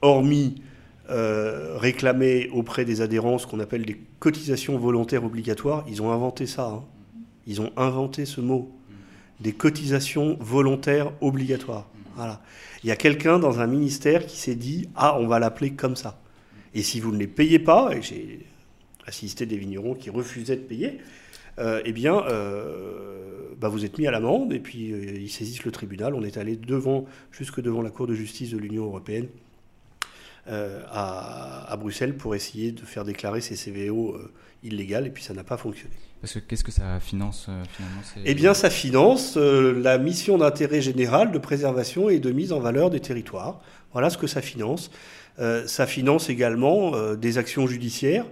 hormis 0.00 0.62
euh, 1.10 1.76
réclamer 1.76 2.48
auprès 2.52 2.84
des 2.84 3.00
adhérents 3.00 3.38
ce 3.38 3.46
qu'on 3.46 3.60
appelle 3.60 3.84
des 3.84 4.00
cotisations 4.20 4.78
volontaires 4.78 5.24
obligatoires. 5.24 5.84
Ils 5.88 6.02
ont 6.02 6.12
inventé 6.12 6.46
ça. 6.46 6.66
Hein. 6.66 6.84
Ils 7.46 7.60
ont 7.60 7.72
inventé 7.76 8.24
ce 8.24 8.40
mot. 8.40 8.70
Des 9.40 9.52
cotisations 9.52 10.36
volontaires 10.40 11.12
obligatoires. 11.20 11.88
Il 12.84 12.88
y 12.88 12.92
a 12.92 12.96
quelqu'un 12.96 13.38
dans 13.38 13.60
un 13.60 13.66
ministère 13.66 14.26
qui 14.26 14.36
s'est 14.36 14.54
dit 14.54 14.88
Ah, 14.94 15.18
on 15.18 15.26
va 15.26 15.38
l'appeler 15.38 15.70
comme 15.72 15.96
ça. 15.96 16.20
Et 16.74 16.82
si 16.82 17.00
vous 17.00 17.12
ne 17.12 17.18
les 17.18 17.26
payez 17.26 17.58
pas, 17.58 17.90
et 17.94 18.02
j'ai 18.02 18.46
assisté 19.06 19.46
des 19.46 19.56
vignerons 19.56 19.94
qui 19.94 20.10
refusaient 20.10 20.56
de 20.56 20.62
payer, 20.62 20.98
euh, 21.58 21.82
eh 21.84 21.92
bien, 21.92 22.24
euh, 22.26 23.48
bah 23.58 23.68
vous 23.68 23.84
êtes 23.84 23.98
mis 23.98 24.06
à 24.06 24.10
l'amende 24.10 24.52
et 24.52 24.60
puis 24.60 24.88
ils 24.88 25.30
saisissent 25.30 25.64
le 25.64 25.72
tribunal. 25.72 26.14
On 26.14 26.22
est 26.22 26.36
allé 26.36 26.56
devant, 26.56 27.06
jusque 27.32 27.60
devant 27.60 27.82
la 27.82 27.90
Cour 27.90 28.06
de 28.06 28.14
justice 28.14 28.50
de 28.50 28.58
l'Union 28.58 28.84
européenne 28.84 29.26
euh, 30.48 30.80
à, 30.90 31.76
Bruxelles 31.78 32.16
pour 32.16 32.34
essayer 32.34 32.72
de 32.72 32.80
faire 32.80 33.04
déclarer 33.04 33.40
ces 33.40 33.56
CVO 33.56 34.14
euh, 34.14 34.32
illégales 34.64 35.06
et 35.06 35.10
puis 35.10 35.22
ça 35.22 35.34
n'a 35.34 35.44
pas 35.44 35.56
fonctionné. 35.56 35.94
Parce 36.20 36.34
que 36.34 36.38
qu'est-ce 36.40 36.64
que 36.64 36.72
ça 36.72 36.98
finance 36.98 37.46
euh, 37.48 37.62
finalement 37.76 38.00
Eh 38.24 38.34
bien, 38.34 38.52
ça 38.54 38.68
finance 38.68 39.36
la 39.36 39.98
mission 39.98 40.38
d'intérêt 40.38 40.80
général 40.80 41.30
de 41.30 41.38
préservation 41.38 42.08
et 42.08 42.20
de 42.20 42.32
mise 42.32 42.52
en 42.52 42.58
valeur 42.58 42.90
des 42.90 43.00
territoires. 43.00 43.60
Voilà 43.92 44.10
ce 44.10 44.18
que 44.18 44.26
ça 44.26 44.40
finance. 44.40 44.90
Ça 45.38 45.86
finance 45.86 46.28
également 46.28 47.14
des 47.14 47.38
actions 47.38 47.66
judiciaires 47.66 48.26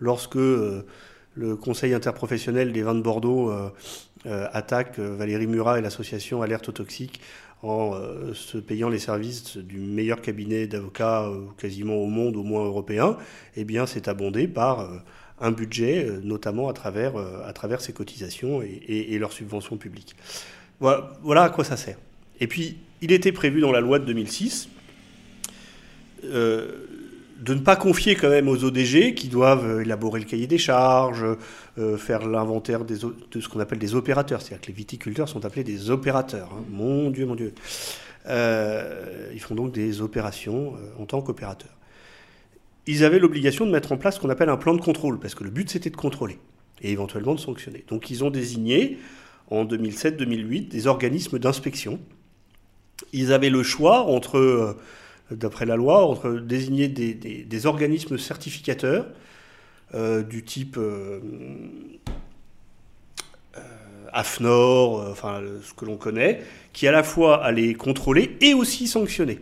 lorsque 0.00 0.34
le 0.34 0.84
Conseil 1.60 1.94
interprofessionnel 1.94 2.72
des 2.72 2.82
vins 2.82 2.94
de 2.94 3.02
Bordeaux 3.02 3.52
attaque 4.24 4.98
Valérie 4.98 5.46
Murat 5.46 5.78
et 5.78 5.82
l'association 5.82 6.42
Alerte 6.42 6.70
aux 6.70 6.72
toxiques 6.72 7.20
en 7.62 7.94
euh, 7.94 8.32
se 8.34 8.58
payant 8.58 8.88
les 8.88 8.98
services 8.98 9.56
du 9.58 9.78
meilleur 9.78 10.22
cabinet 10.22 10.66
d'avocats 10.66 11.24
euh, 11.24 11.46
quasiment 11.58 11.96
au 11.96 12.06
monde, 12.06 12.36
au 12.36 12.42
moins 12.42 12.64
européen, 12.64 13.16
eh 13.56 13.64
bien 13.64 13.86
c'est 13.86 14.08
abondé 14.08 14.48
par 14.48 14.80
euh, 14.80 14.98
un 15.40 15.52
budget, 15.52 16.06
notamment 16.22 16.68
à 16.68 16.74
travers, 16.74 17.16
à 17.16 17.52
travers 17.54 17.80
ses 17.80 17.94
cotisations 17.94 18.60
et, 18.60 19.18
leurs 19.18 19.32
subventions 19.32 19.78
publiques. 19.78 20.14
Voilà, 20.80 21.44
à 21.44 21.48
quoi 21.48 21.64
ça 21.64 21.78
sert. 21.78 21.96
Et 22.40 22.46
puis, 22.46 22.76
il 23.00 23.10
était 23.10 23.32
prévu 23.32 23.62
dans 23.62 23.72
la 23.72 23.80
loi 23.80 23.98
de 23.98 24.04
2006 24.04 24.68
de 27.40 27.54
ne 27.54 27.60
pas 27.60 27.76
confier 27.76 28.14
quand 28.14 28.28
même 28.28 28.48
aux 28.48 28.64
ODG 28.64 29.14
qui 29.14 29.28
doivent 29.28 29.64
euh, 29.64 29.82
élaborer 29.82 30.20
le 30.20 30.26
cahier 30.26 30.46
des 30.46 30.58
charges, 30.58 31.24
euh, 31.78 31.96
faire 31.96 32.26
l'inventaire 32.26 32.84
de 32.84 32.94
ce 32.94 33.48
qu'on 33.48 33.60
appelle 33.60 33.78
des 33.78 33.94
opérateurs. 33.94 34.42
C'est-à-dire 34.42 34.60
que 34.60 34.66
les 34.66 34.74
viticulteurs 34.74 35.28
sont 35.28 35.44
appelés 35.44 35.64
des 35.64 35.90
opérateurs. 35.90 36.50
Hein. 36.52 36.64
Mon 36.70 37.10
Dieu, 37.10 37.26
mon 37.26 37.34
Dieu. 37.34 37.54
Euh, 38.26 39.30
ils 39.32 39.40
font 39.40 39.54
donc 39.54 39.72
des 39.72 40.02
opérations 40.02 40.74
en 40.98 41.06
tant 41.06 41.22
qu'opérateurs. 41.22 41.74
Ils 42.86 43.04
avaient 43.04 43.18
l'obligation 43.18 43.64
de 43.64 43.70
mettre 43.70 43.92
en 43.92 43.96
place 43.96 44.16
ce 44.16 44.20
qu'on 44.20 44.30
appelle 44.30 44.50
un 44.50 44.56
plan 44.56 44.74
de 44.74 44.80
contrôle, 44.80 45.18
parce 45.18 45.34
que 45.34 45.44
le 45.44 45.50
but 45.50 45.70
c'était 45.70 45.90
de 45.90 45.96
contrôler 45.96 46.38
et 46.82 46.92
éventuellement 46.92 47.34
de 47.34 47.40
sanctionner. 47.40 47.84
Donc 47.88 48.10
ils 48.10 48.24
ont 48.24 48.30
désigné 48.30 48.98
en 49.50 49.64
2007-2008 49.64 50.68
des 50.68 50.86
organismes 50.86 51.38
d'inspection. 51.38 51.98
Ils 53.12 53.32
avaient 53.32 53.50
le 53.50 53.62
choix 53.62 54.02
entre 54.02 54.76
d'après 55.30 55.66
la 55.66 55.76
loi, 55.76 56.04
entre 56.04 56.30
désigner 56.30 56.88
des, 56.88 57.66
organismes 57.66 58.18
certificateurs 58.18 59.06
euh, 59.94 60.22
du 60.22 60.44
type 60.44 60.76
euh, 60.78 61.20
euh, 63.56 63.60
AFNOR, 64.12 65.08
enfin 65.10 65.40
ce 65.62 65.74
que 65.74 65.84
l'on 65.84 65.96
connaît, 65.96 66.42
qui 66.72 66.86
à 66.86 66.92
la 66.92 67.02
fois 67.02 67.44
allaient 67.44 67.74
contrôler 67.74 68.36
et 68.40 68.54
aussi 68.54 68.86
sanctionner. 68.86 69.40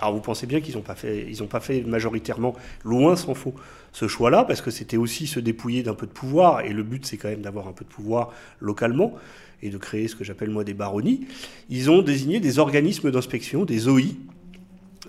Alors 0.00 0.14
vous 0.14 0.20
pensez 0.20 0.46
bien 0.46 0.60
qu'ils 0.60 0.74
n'ont 0.74 0.82
pas 0.82 0.94
fait, 0.94 1.26
ils 1.30 1.46
pas 1.46 1.60
fait 1.60 1.82
majoritairement, 1.82 2.54
loin 2.84 3.14
s'en 3.14 3.34
faut, 3.34 3.54
ce 3.92 4.08
choix-là, 4.08 4.44
parce 4.44 4.60
que 4.60 4.70
c'était 4.70 4.96
aussi 4.96 5.26
se 5.26 5.38
dépouiller 5.38 5.82
d'un 5.82 5.94
peu 5.94 6.06
de 6.06 6.12
pouvoir, 6.12 6.62
et 6.62 6.72
le 6.72 6.82
but 6.82 7.06
c'est 7.06 7.16
quand 7.16 7.28
même 7.28 7.42
d'avoir 7.42 7.68
un 7.68 7.72
peu 7.72 7.84
de 7.84 7.90
pouvoir 7.90 8.32
localement 8.60 9.14
et 9.62 9.70
de 9.70 9.78
créer 9.78 10.08
ce 10.08 10.16
que 10.16 10.24
j'appelle 10.24 10.50
moi 10.50 10.64
des 10.64 10.74
baronnies. 10.74 11.26
Ils 11.70 11.90
ont 11.90 12.02
désigné 12.02 12.40
des 12.40 12.58
organismes 12.58 13.10
d'inspection, 13.10 13.64
des 13.64 13.88
OI, 13.88 14.02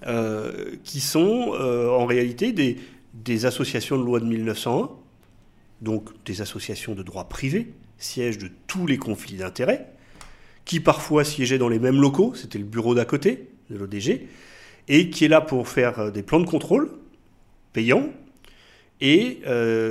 euh, 0.06 0.76
qui 0.84 1.00
sont 1.00 1.54
euh, 1.54 1.90
en 1.90 2.06
réalité 2.06 2.52
des, 2.52 3.46
associations 3.46 3.98
de 3.98 4.04
loi 4.04 4.20
de 4.20 4.26
1901, 4.26 4.90
donc 5.82 6.10
des 6.26 6.42
associations 6.42 6.96
de 6.96 7.04
droit 7.04 7.30
privé, 7.30 7.72
sièges 7.98 8.38
de 8.38 8.50
tous 8.68 8.88
les 8.88 8.98
conflits 8.98 9.38
d'intérêts, 9.38 9.88
qui 10.66 10.80
parfois 10.80 11.24
siégeaient 11.24 11.58
dans 11.58 11.70
les 11.70 11.80
mêmes 11.80 12.00
locaux, 12.00 12.34
c'était 12.36 12.58
le 12.58 12.66
bureau 12.66 12.94
d'à 12.94 13.06
côté 13.06 13.48
de 13.70 13.78
l'ODG, 13.78 14.28
et 14.88 15.10
qui 15.10 15.26
est 15.26 15.30
là 15.30 15.42
pour 15.42 15.68
faire 15.68 16.00
euh, 16.00 16.12
des 16.12 16.24
plans 16.24 16.40
de 16.40 16.48
contrôle 16.48 16.92
payants, 17.74 18.10
et 19.02 19.42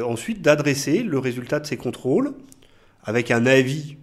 ensuite 0.02 0.40
d'adresser 0.40 1.02
le 1.02 1.18
résultat 1.18 1.60
de 1.60 1.66
ces 1.66 1.76
contrôles 1.76 2.32
avec 3.04 3.30
un 3.30 3.44
avis 3.44 3.96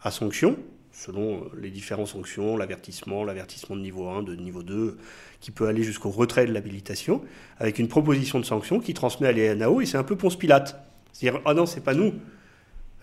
à 0.00 0.12
sanction 0.12 0.56
selon 0.96 1.44
les 1.60 1.70
différentes 1.70 2.08
sanctions, 2.08 2.56
l'avertissement, 2.56 3.22
l'avertissement 3.22 3.76
de 3.76 3.82
niveau 3.82 4.08
1, 4.08 4.22
de 4.22 4.34
niveau 4.34 4.62
2, 4.62 4.96
qui 5.40 5.50
peut 5.50 5.68
aller 5.68 5.82
jusqu'au 5.82 6.10
retrait 6.10 6.46
de 6.46 6.52
l'habilitation, 6.52 7.22
avec 7.58 7.78
une 7.78 7.88
proposition 7.88 8.40
de 8.40 8.44
sanction 8.46 8.80
qui 8.80 8.94
transmet 8.94 9.28
à 9.28 9.32
l'INAO, 9.32 9.82
et 9.82 9.86
c'est 9.86 9.98
un 9.98 10.04
peu 10.04 10.16
Ponce 10.16 10.36
Pilate. 10.36 10.80
C'est-à-dire, 11.12 11.42
ah 11.44 11.52
non, 11.52 11.66
c'est 11.66 11.82
pas 11.82 11.92
nous 11.92 12.14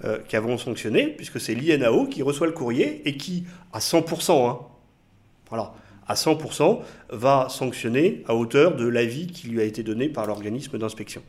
euh, 0.06 0.18
qui 0.28 0.36
avons 0.36 0.58
sanctionné, 0.58 1.08
puisque 1.08 1.40
c'est 1.40 1.54
l'INAO 1.54 2.08
qui 2.08 2.24
reçoit 2.24 2.48
le 2.48 2.54
courrier 2.54 3.08
et 3.08 3.16
qui, 3.16 3.46
à 3.72 3.80
100%, 3.80 4.50
hein, 4.50 5.70
à 6.08 6.16
100%, 6.16 6.82
va 7.12 7.48
sanctionner 7.48 8.24
à 8.28 8.34
hauteur 8.34 8.76
de 8.76 8.88
l'avis 8.88 9.28
qui 9.28 9.50
lui 9.50 9.62
a 9.62 9.66
été 9.66 9.84
donné 9.84 10.10
par 10.10 10.26
l'organisme 10.26 10.80
d'inspection. 10.80 11.22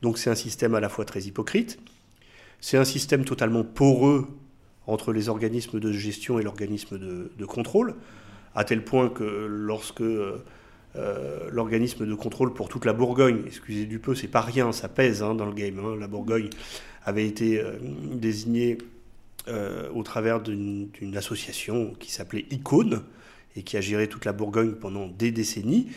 Donc 0.00 0.16
c'est 0.16 0.30
un 0.30 0.34
système 0.34 0.74
à 0.74 0.80
la 0.80 0.88
fois 0.88 1.04
très 1.04 1.20
hypocrite, 1.20 1.78
c'est 2.60 2.78
un 2.78 2.84
système 2.84 3.26
totalement 3.26 3.62
poreux 3.62 4.26
entre 4.88 5.12
les 5.12 5.28
organismes 5.28 5.78
de 5.78 5.92
gestion 5.92 6.40
et 6.40 6.42
l'organisme 6.42 6.98
de, 6.98 7.44
contrôle, 7.44 7.94
à 8.54 8.64
tel 8.64 8.82
point 8.82 9.10
que 9.10 9.46
lorsque 9.46 10.00
euh, 10.00 10.42
euh, 10.96 11.48
l'organisme 11.52 12.06
de 12.06 12.14
contrôle 12.14 12.54
pour 12.54 12.70
toute 12.70 12.86
la 12.86 12.94
Bourgogne, 12.94 13.42
excusez 13.46 13.84
du 13.84 13.98
peu, 13.98 14.14
c'est 14.14 14.28
pas 14.28 14.40
rien, 14.40 14.72
ça 14.72 14.88
pèse 14.88 15.22
hein, 15.22 15.34
dans 15.34 15.44
le 15.44 15.52
game, 15.52 15.78
hein, 15.78 15.94
la 16.00 16.08
Bourgogne 16.08 16.48
avait 17.04 17.26
été 17.26 17.60
euh, 17.60 17.72
désignée 18.14 18.78
au 19.94 20.02
travers 20.02 20.42
d'une 20.42 21.16
association 21.16 21.94
qui 21.98 22.12
s'appelait 22.12 22.44
Icône 22.50 23.02
et 23.56 23.62
qui 23.62 23.78
a 23.78 23.80
géré 23.80 24.06
toute 24.06 24.26
la 24.26 24.34
Bourgogne 24.34 24.72
pendant 24.72 25.06
des 25.06 25.30
décennies 25.30 25.88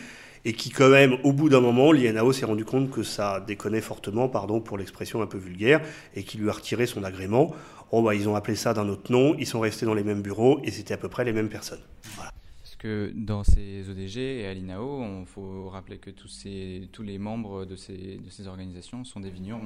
et 0.45 0.53
qui 0.53 0.69
quand 0.69 0.89
même, 0.89 1.17
au 1.23 1.33
bout 1.33 1.49
d'un 1.49 1.61
moment, 1.61 1.91
l'INAO 1.91 2.33
s'est 2.33 2.45
rendu 2.45 2.65
compte 2.65 2.89
que 2.89 3.03
ça 3.03 3.43
déconnait 3.45 3.81
fortement, 3.81 4.27
pardon 4.27 4.59
pour 4.59 4.77
l'expression 4.77 5.21
un 5.21 5.27
peu 5.27 5.37
vulgaire, 5.37 5.81
et 6.15 6.23
qui 6.23 6.37
lui 6.37 6.49
a 6.49 6.53
retiré 6.53 6.85
son 6.87 7.03
agrément. 7.03 7.53
Oh, 7.91 8.01
bah, 8.01 8.15
ils 8.15 8.27
ont 8.27 8.35
appelé 8.35 8.55
ça 8.55 8.73
d'un 8.73 8.87
autre 8.87 9.11
nom, 9.11 9.35
ils 9.37 9.45
sont 9.45 9.59
restés 9.59 9.85
dans 9.85 9.93
les 9.93 10.03
mêmes 10.03 10.21
bureaux, 10.21 10.59
et 10.63 10.71
c'était 10.71 10.93
à 10.93 10.97
peu 10.97 11.09
près 11.09 11.25
les 11.25 11.33
mêmes 11.33 11.49
personnes. 11.49 11.81
Voilà. 12.15 12.31
Parce 12.63 12.75
que 12.75 13.11
dans 13.13 13.43
ces 13.43 13.89
ODG 13.89 14.17
et 14.17 14.47
à 14.47 14.53
l'INAO, 14.53 15.03
il 15.19 15.25
faut 15.27 15.69
rappeler 15.69 15.97
que 15.97 16.09
tous, 16.09 16.29
ces, 16.29 16.89
tous 16.91 17.03
les 17.03 17.19
membres 17.19 17.65
de 17.65 17.75
ces, 17.75 18.19
de 18.23 18.29
ces 18.29 18.47
organisations 18.47 19.03
sont 19.03 19.19
des 19.19 19.29
vignerons. 19.29 19.61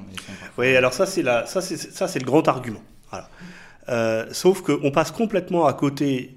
Oui, 0.58 0.75
alors 0.75 0.91
ça 0.91 1.05
c'est, 1.05 1.22
la, 1.22 1.46
ça, 1.46 1.62
c'est, 1.62 1.77
ça, 1.77 2.08
c'est 2.08 2.20
le 2.20 2.25
grand 2.25 2.46
argument. 2.48 2.82
Voilà. 3.10 3.29
Euh, 3.88 4.25
sauf 4.32 4.62
qu'on 4.62 4.91
passe 4.91 5.12
complètement 5.12 5.67
à 5.67 5.74
côté 5.74 6.36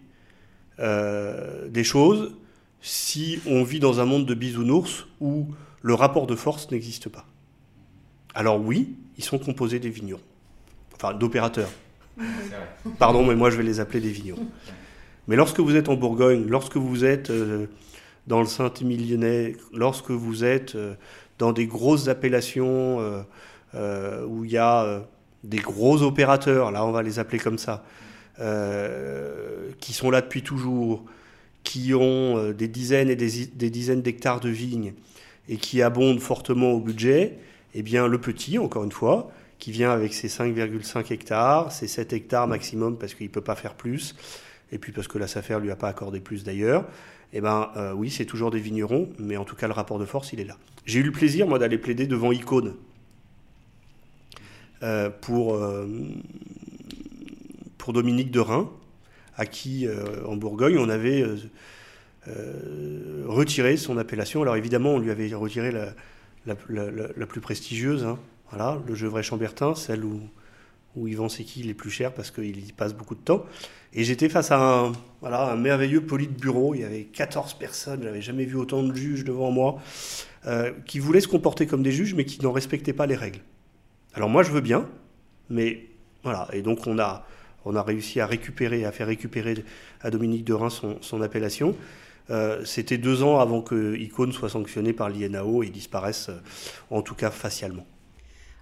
euh, 0.78 1.68
des 1.68 1.84
choses 1.84 2.34
si 2.80 3.40
on 3.46 3.62
vit 3.62 3.80
dans 3.80 4.00
un 4.00 4.04
monde 4.04 4.26
de 4.26 4.34
bisounours 4.34 5.06
où 5.20 5.48
le 5.82 5.94
rapport 5.94 6.26
de 6.26 6.34
force 6.34 6.70
n'existe 6.70 7.08
pas. 7.08 7.26
Alors 8.34 8.60
oui, 8.60 8.96
ils 9.16 9.24
sont 9.24 9.38
composés 9.38 9.80
des 9.80 9.90
vignerons, 9.90 10.20
enfin 10.94 11.14
d'opérateurs. 11.14 11.70
Pardon, 12.98 13.24
mais 13.24 13.34
moi 13.34 13.50
je 13.50 13.56
vais 13.56 13.62
les 13.62 13.80
appeler 13.80 14.00
des 14.00 14.10
vignerons. 14.10 14.46
Mais 15.28 15.36
lorsque 15.36 15.60
vous 15.60 15.76
êtes 15.76 15.88
en 15.88 15.94
Bourgogne, 15.94 16.46
lorsque 16.48 16.76
vous 16.76 17.04
êtes 17.04 17.30
euh, 17.30 17.66
dans 18.26 18.40
le 18.40 18.46
Saint-Émilionnais, 18.46 19.56
lorsque 19.74 20.10
vous 20.10 20.44
êtes 20.44 20.74
euh, 20.74 20.94
dans 21.38 21.52
des 21.52 21.66
grosses 21.66 22.08
appellations 22.08 23.24
euh, 23.74 24.24
où 24.26 24.44
il 24.44 24.50
y 24.50 24.56
a 24.56 25.02
des 25.44 25.58
gros 25.58 26.02
opérateurs, 26.02 26.70
là 26.70 26.84
on 26.84 26.90
va 26.90 27.02
les 27.02 27.18
appeler 27.18 27.38
comme 27.38 27.58
ça, 27.58 27.84
qui 29.78 29.92
sont 29.92 30.10
là 30.10 30.20
depuis 30.20 30.42
toujours, 30.42 31.04
qui 31.64 31.94
ont 31.94 32.38
euh, 32.38 32.52
des 32.52 32.68
dizaines 32.68 33.10
et 33.10 33.16
des, 33.16 33.70
dizaines 33.70 34.02
d'hectares 34.02 34.40
de 34.40 34.48
vignes 34.48 34.94
et 35.48 35.56
qui 35.56 35.82
abondent 35.82 36.20
fortement 36.20 36.72
au 36.72 36.80
budget, 36.80 37.38
eh 37.74 37.82
bien 37.82 38.06
le 38.06 38.18
petit, 38.18 38.58
encore 38.58 38.84
une 38.84 38.92
fois, 38.92 39.30
qui 39.58 39.72
vient 39.72 39.90
avec 39.90 40.14
ses 40.14 40.28
5,5 40.28 41.12
hectares, 41.12 41.72
ses 41.72 41.88
7 41.88 42.12
hectares 42.12 42.46
maximum 42.46 42.96
parce 42.96 43.14
qu'il 43.14 43.26
ne 43.26 43.32
peut 43.32 43.40
pas 43.42 43.56
faire 43.56 43.74
plus, 43.74 44.14
et 44.72 44.78
puis 44.78 44.92
parce 44.92 45.08
que 45.08 45.18
la 45.18 45.26
SAFER 45.26 45.58
lui 45.60 45.70
a 45.70 45.76
pas 45.76 45.88
accordé 45.88 46.20
plus 46.20 46.44
d'ailleurs, 46.44 46.86
eh 47.32 47.40
ben 47.40 47.70
euh, 47.76 47.92
oui, 47.92 48.10
c'est 48.10 48.24
toujours 48.24 48.50
des 48.50 48.60
vignerons, 48.60 49.10
mais 49.18 49.36
en 49.36 49.44
tout 49.44 49.56
cas 49.56 49.66
le 49.66 49.74
rapport 49.74 49.98
de 49.98 50.06
force, 50.06 50.32
il 50.32 50.40
est 50.40 50.44
là. 50.44 50.56
J'ai 50.86 51.00
eu 51.00 51.02
le 51.02 51.12
plaisir, 51.12 51.46
moi, 51.46 51.58
d'aller 51.58 51.76
plaider 51.76 52.06
devant 52.06 52.32
Icône 52.32 52.74
euh, 54.82 55.10
pour, 55.10 55.60
pour 57.76 57.92
Dominique 57.92 58.30
de 58.30 58.40
Rhin, 58.40 58.70
à 59.38 59.46
qui, 59.46 59.86
euh, 59.86 60.24
en 60.26 60.36
Bourgogne, 60.36 60.76
on 60.78 60.88
avait 60.88 61.22
euh, 61.22 61.36
euh, 62.26 63.22
retiré 63.26 63.76
son 63.76 63.96
appellation. 63.96 64.42
Alors 64.42 64.56
évidemment, 64.56 64.90
on 64.90 64.98
lui 64.98 65.10
avait 65.10 65.32
retiré 65.32 65.70
la, 65.70 66.56
plus 67.26 67.40
prestigieuse, 67.40 68.04
hein. 68.04 68.18
voilà, 68.50 68.82
le 68.86 68.94
Gevrey 68.94 69.22
Chambertin, 69.22 69.76
celle 69.76 70.04
où, 70.04 70.20
où 70.96 71.06
Yvan 71.06 71.28
qui 71.28 71.68
est 71.68 71.74
plus 71.74 71.90
cher 71.90 72.12
parce 72.12 72.32
qu'il 72.32 72.58
y 72.66 72.72
passe 72.72 72.94
beaucoup 72.94 73.14
de 73.14 73.20
temps. 73.20 73.46
Et 73.94 74.04
j'étais 74.04 74.28
face 74.28 74.50
à 74.50 74.58
un, 74.58 74.92
voilà, 75.20 75.52
un 75.52 75.56
merveilleux 75.56 76.00
bureau. 76.00 76.74
Il 76.74 76.80
y 76.80 76.84
avait 76.84 77.04
14 77.04 77.54
personnes, 77.54 78.02
j'avais 78.02 78.20
jamais 78.20 78.44
vu 78.44 78.56
autant 78.56 78.82
de 78.82 78.94
juges 78.94 79.24
devant 79.24 79.52
moi, 79.52 79.78
qui 80.84 80.98
voulaient 80.98 81.20
se 81.20 81.28
comporter 81.28 81.66
comme 81.66 81.82
des 81.82 81.92
juges, 81.92 82.14
mais 82.14 82.24
qui 82.24 82.42
n'en 82.42 82.52
respectaient 82.52 82.92
pas 82.92 83.06
les 83.06 83.16
règles. 83.16 83.40
Alors 84.14 84.28
moi, 84.28 84.42
je 84.42 84.50
veux 84.50 84.60
bien, 84.60 84.88
mais 85.48 85.86
voilà. 86.24 86.48
Et 86.52 86.60
donc 86.60 86.86
on 86.86 86.98
a, 86.98 87.24
on 87.64 87.76
a 87.76 87.82
réussi 87.82 88.20
à 88.20 88.26
récupérer, 88.26 88.84
à 88.84 88.92
faire 88.92 89.06
récupérer 89.06 89.64
à 90.00 90.10
Dominique 90.10 90.44
de 90.44 90.56
son, 90.68 90.98
son 91.00 91.22
appellation. 91.22 91.74
Euh, 92.30 92.64
c'était 92.64 92.98
deux 92.98 93.22
ans 93.22 93.40
avant 93.40 93.62
que 93.62 93.96
Icône 93.96 94.32
soit 94.32 94.50
sanctionné 94.50 94.92
par 94.92 95.08
l'INAO 95.08 95.62
et 95.62 95.70
disparaisse, 95.70 96.28
euh, 96.28 96.38
en 96.90 97.02
tout 97.02 97.14
cas 97.14 97.30
facialement. 97.30 97.86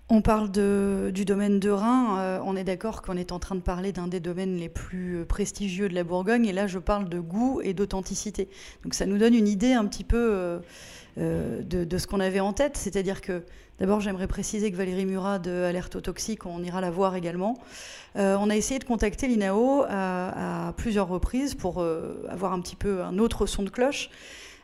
On 0.08 0.22
parle 0.22 0.50
du 0.50 1.24
domaine 1.24 1.58
de 1.58 1.70
Rhin. 1.70 2.18
Euh, 2.18 2.38
on 2.44 2.56
est 2.56 2.62
d'accord 2.62 3.02
qu'on 3.02 3.16
est 3.16 3.32
en 3.32 3.40
train 3.40 3.56
de 3.56 3.60
parler 3.60 3.90
d'un 3.92 4.06
des 4.06 4.20
domaines 4.20 4.56
les 4.56 4.68
plus 4.68 5.24
prestigieux 5.26 5.88
de 5.88 5.94
la 5.94 6.04
Bourgogne. 6.04 6.46
Et 6.46 6.52
là, 6.52 6.66
je 6.66 6.78
parle 6.78 7.08
de 7.08 7.18
goût 7.18 7.60
et 7.62 7.74
d'authenticité. 7.74 8.48
Donc 8.84 8.94
ça 8.94 9.06
nous 9.06 9.18
donne 9.18 9.34
une 9.34 9.48
idée 9.48 9.72
un 9.72 9.84
petit 9.86 10.04
peu 10.04 10.60
de, 11.16 11.84
de, 11.84 11.98
ce 11.98 12.06
qu'on 12.06 12.20
avait 12.20 12.40
en 12.40 12.52
tête. 12.52 12.76
C'est-à-dire 12.76 13.20
que 13.20 13.42
D'abord, 13.78 14.00
j'aimerais 14.00 14.26
préciser 14.26 14.70
que 14.70 14.76
Valérie 14.76 15.04
Murat 15.04 15.38
de 15.38 15.50
Alerte 15.64 16.00
Toxique, 16.00 16.46
on 16.46 16.62
ira 16.62 16.80
la 16.80 16.90
voir 16.90 17.14
également. 17.14 17.58
Euh, 18.16 18.34
on 18.40 18.48
a 18.48 18.56
essayé 18.56 18.78
de 18.78 18.84
contacter 18.84 19.28
l'INAO 19.28 19.84
à, 19.86 20.72
plusieurs 20.78 21.08
reprises 21.08 21.54
pour 21.54 21.82
euh, 21.82 22.24
avoir 22.30 22.54
un 22.54 22.60
petit 22.60 22.76
peu 22.76 23.02
un 23.02 23.18
autre 23.18 23.44
son 23.44 23.62
de 23.62 23.68
cloche. 23.68 24.08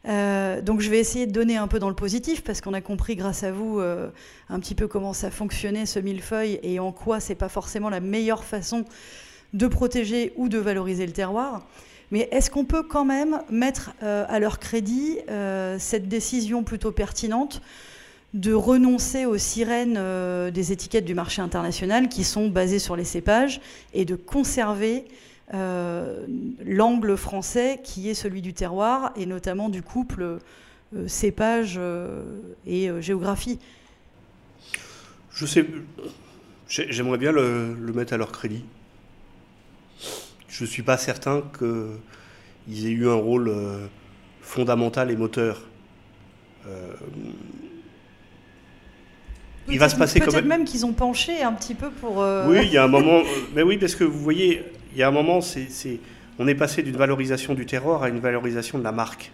Euh, 0.08 0.60
donc 0.60 0.80
je 0.80 0.90
vais 0.90 0.98
essayer 0.98 1.26
de 1.26 1.32
donner 1.32 1.56
un 1.56 1.68
peu 1.68 1.78
dans 1.78 1.88
le 1.88 1.94
positif 1.94 2.42
parce 2.42 2.60
qu'on 2.60 2.74
a 2.74 2.80
compris 2.80 3.14
grâce 3.14 3.44
à 3.44 3.52
vous 3.52 3.80
un 3.80 4.60
petit 4.60 4.74
peu 4.74 4.88
comment 4.88 5.12
ça 5.12 5.30
fonctionnait 5.30 5.86
ce 5.86 5.98
millefeuille 5.98 6.58
et 6.62 6.80
en 6.80 6.92
quoi 6.92 7.20
c'est 7.20 7.34
pas 7.34 7.48
forcément 7.48 7.88
la 7.88 8.00
meilleure 8.00 8.44
façon 8.44 8.84
de 9.52 9.66
protéger 9.66 10.32
ou 10.36 10.48
de 10.48 10.58
valoriser 10.58 11.06
le 11.06 11.12
terroir. 11.12 11.66
Mais 12.10 12.28
est-ce 12.32 12.50
qu'on 12.50 12.64
peut 12.64 12.82
quand 12.82 13.04
même 13.04 13.42
mettre 13.50 13.92
à 14.00 14.38
leur 14.38 14.58
crédit 14.58 15.18
cette 15.78 16.08
décision 16.08 16.64
plutôt 16.64 16.90
pertinente 16.92 17.62
de 18.34 18.54
renoncer 18.54 19.26
aux 19.26 19.38
sirènes 19.38 19.96
euh, 19.98 20.50
des 20.50 20.72
étiquettes 20.72 21.04
du 21.04 21.14
marché 21.14 21.42
international 21.42 22.08
qui 22.08 22.24
sont 22.24 22.48
basées 22.48 22.78
sur 22.78 22.96
les 22.96 23.04
cépages 23.04 23.60
et 23.92 24.04
de 24.04 24.14
conserver 24.14 25.04
euh, 25.54 26.26
l'angle 26.64 27.16
français 27.16 27.80
qui 27.82 28.08
est 28.08 28.14
celui 28.14 28.42
du 28.42 28.54
terroir 28.54 29.12
et 29.16 29.26
notamment 29.26 29.68
du 29.68 29.82
couple 29.82 30.22
euh, 30.94 31.08
cépage 31.08 31.80
et 32.66 32.90
géographie. 33.00 33.58
Je 35.30 35.46
sais, 35.46 35.66
j'aimerais 36.68 37.18
bien 37.18 37.32
le, 37.32 37.74
mettre 37.94 38.12
à 38.12 38.16
leur 38.16 38.32
crédit. 38.32 38.64
Je 40.48 40.64
ne 40.64 40.68
suis 40.68 40.82
pas 40.82 40.98
certain 40.98 41.42
qu'ils 41.58 42.86
aient 42.86 42.90
eu 42.90 43.08
un 43.08 43.14
rôle 43.14 43.52
fondamental 44.42 45.10
et 45.10 45.16
moteur 45.16 45.62
il 49.68 49.78
va 49.78 49.88
se 49.88 49.96
passer 49.96 50.20
Peut-être 50.20 50.44
même 50.44 50.64
qu'ils 50.64 50.86
ont 50.86 50.92
penché 50.92 51.42
un 51.42 51.52
petit 51.52 51.74
peu 51.74 51.90
pour. 51.90 52.22
Euh, 52.22 52.46
oui, 52.48 52.60
il 52.64 52.72
y 52.72 52.78
a 52.78 52.84
un 52.84 52.88
moment. 52.88 53.20
Euh, 53.20 53.24
mais 53.54 53.62
oui, 53.62 53.78
parce 53.78 53.94
que 53.94 54.04
vous 54.04 54.18
voyez, 54.18 54.64
il 54.92 54.98
y 54.98 55.02
a 55.02 55.08
un 55.08 55.12
moment, 55.12 55.40
on 56.38 56.48
est 56.48 56.54
passé 56.54 56.82
d'une 56.82 56.96
valorisation 56.96 57.54
du 57.54 57.66
terroir 57.66 58.02
à 58.02 58.08
une 58.08 58.20
valorisation 58.20 58.78
de 58.78 58.84
la 58.84 58.92
marque. 58.92 59.32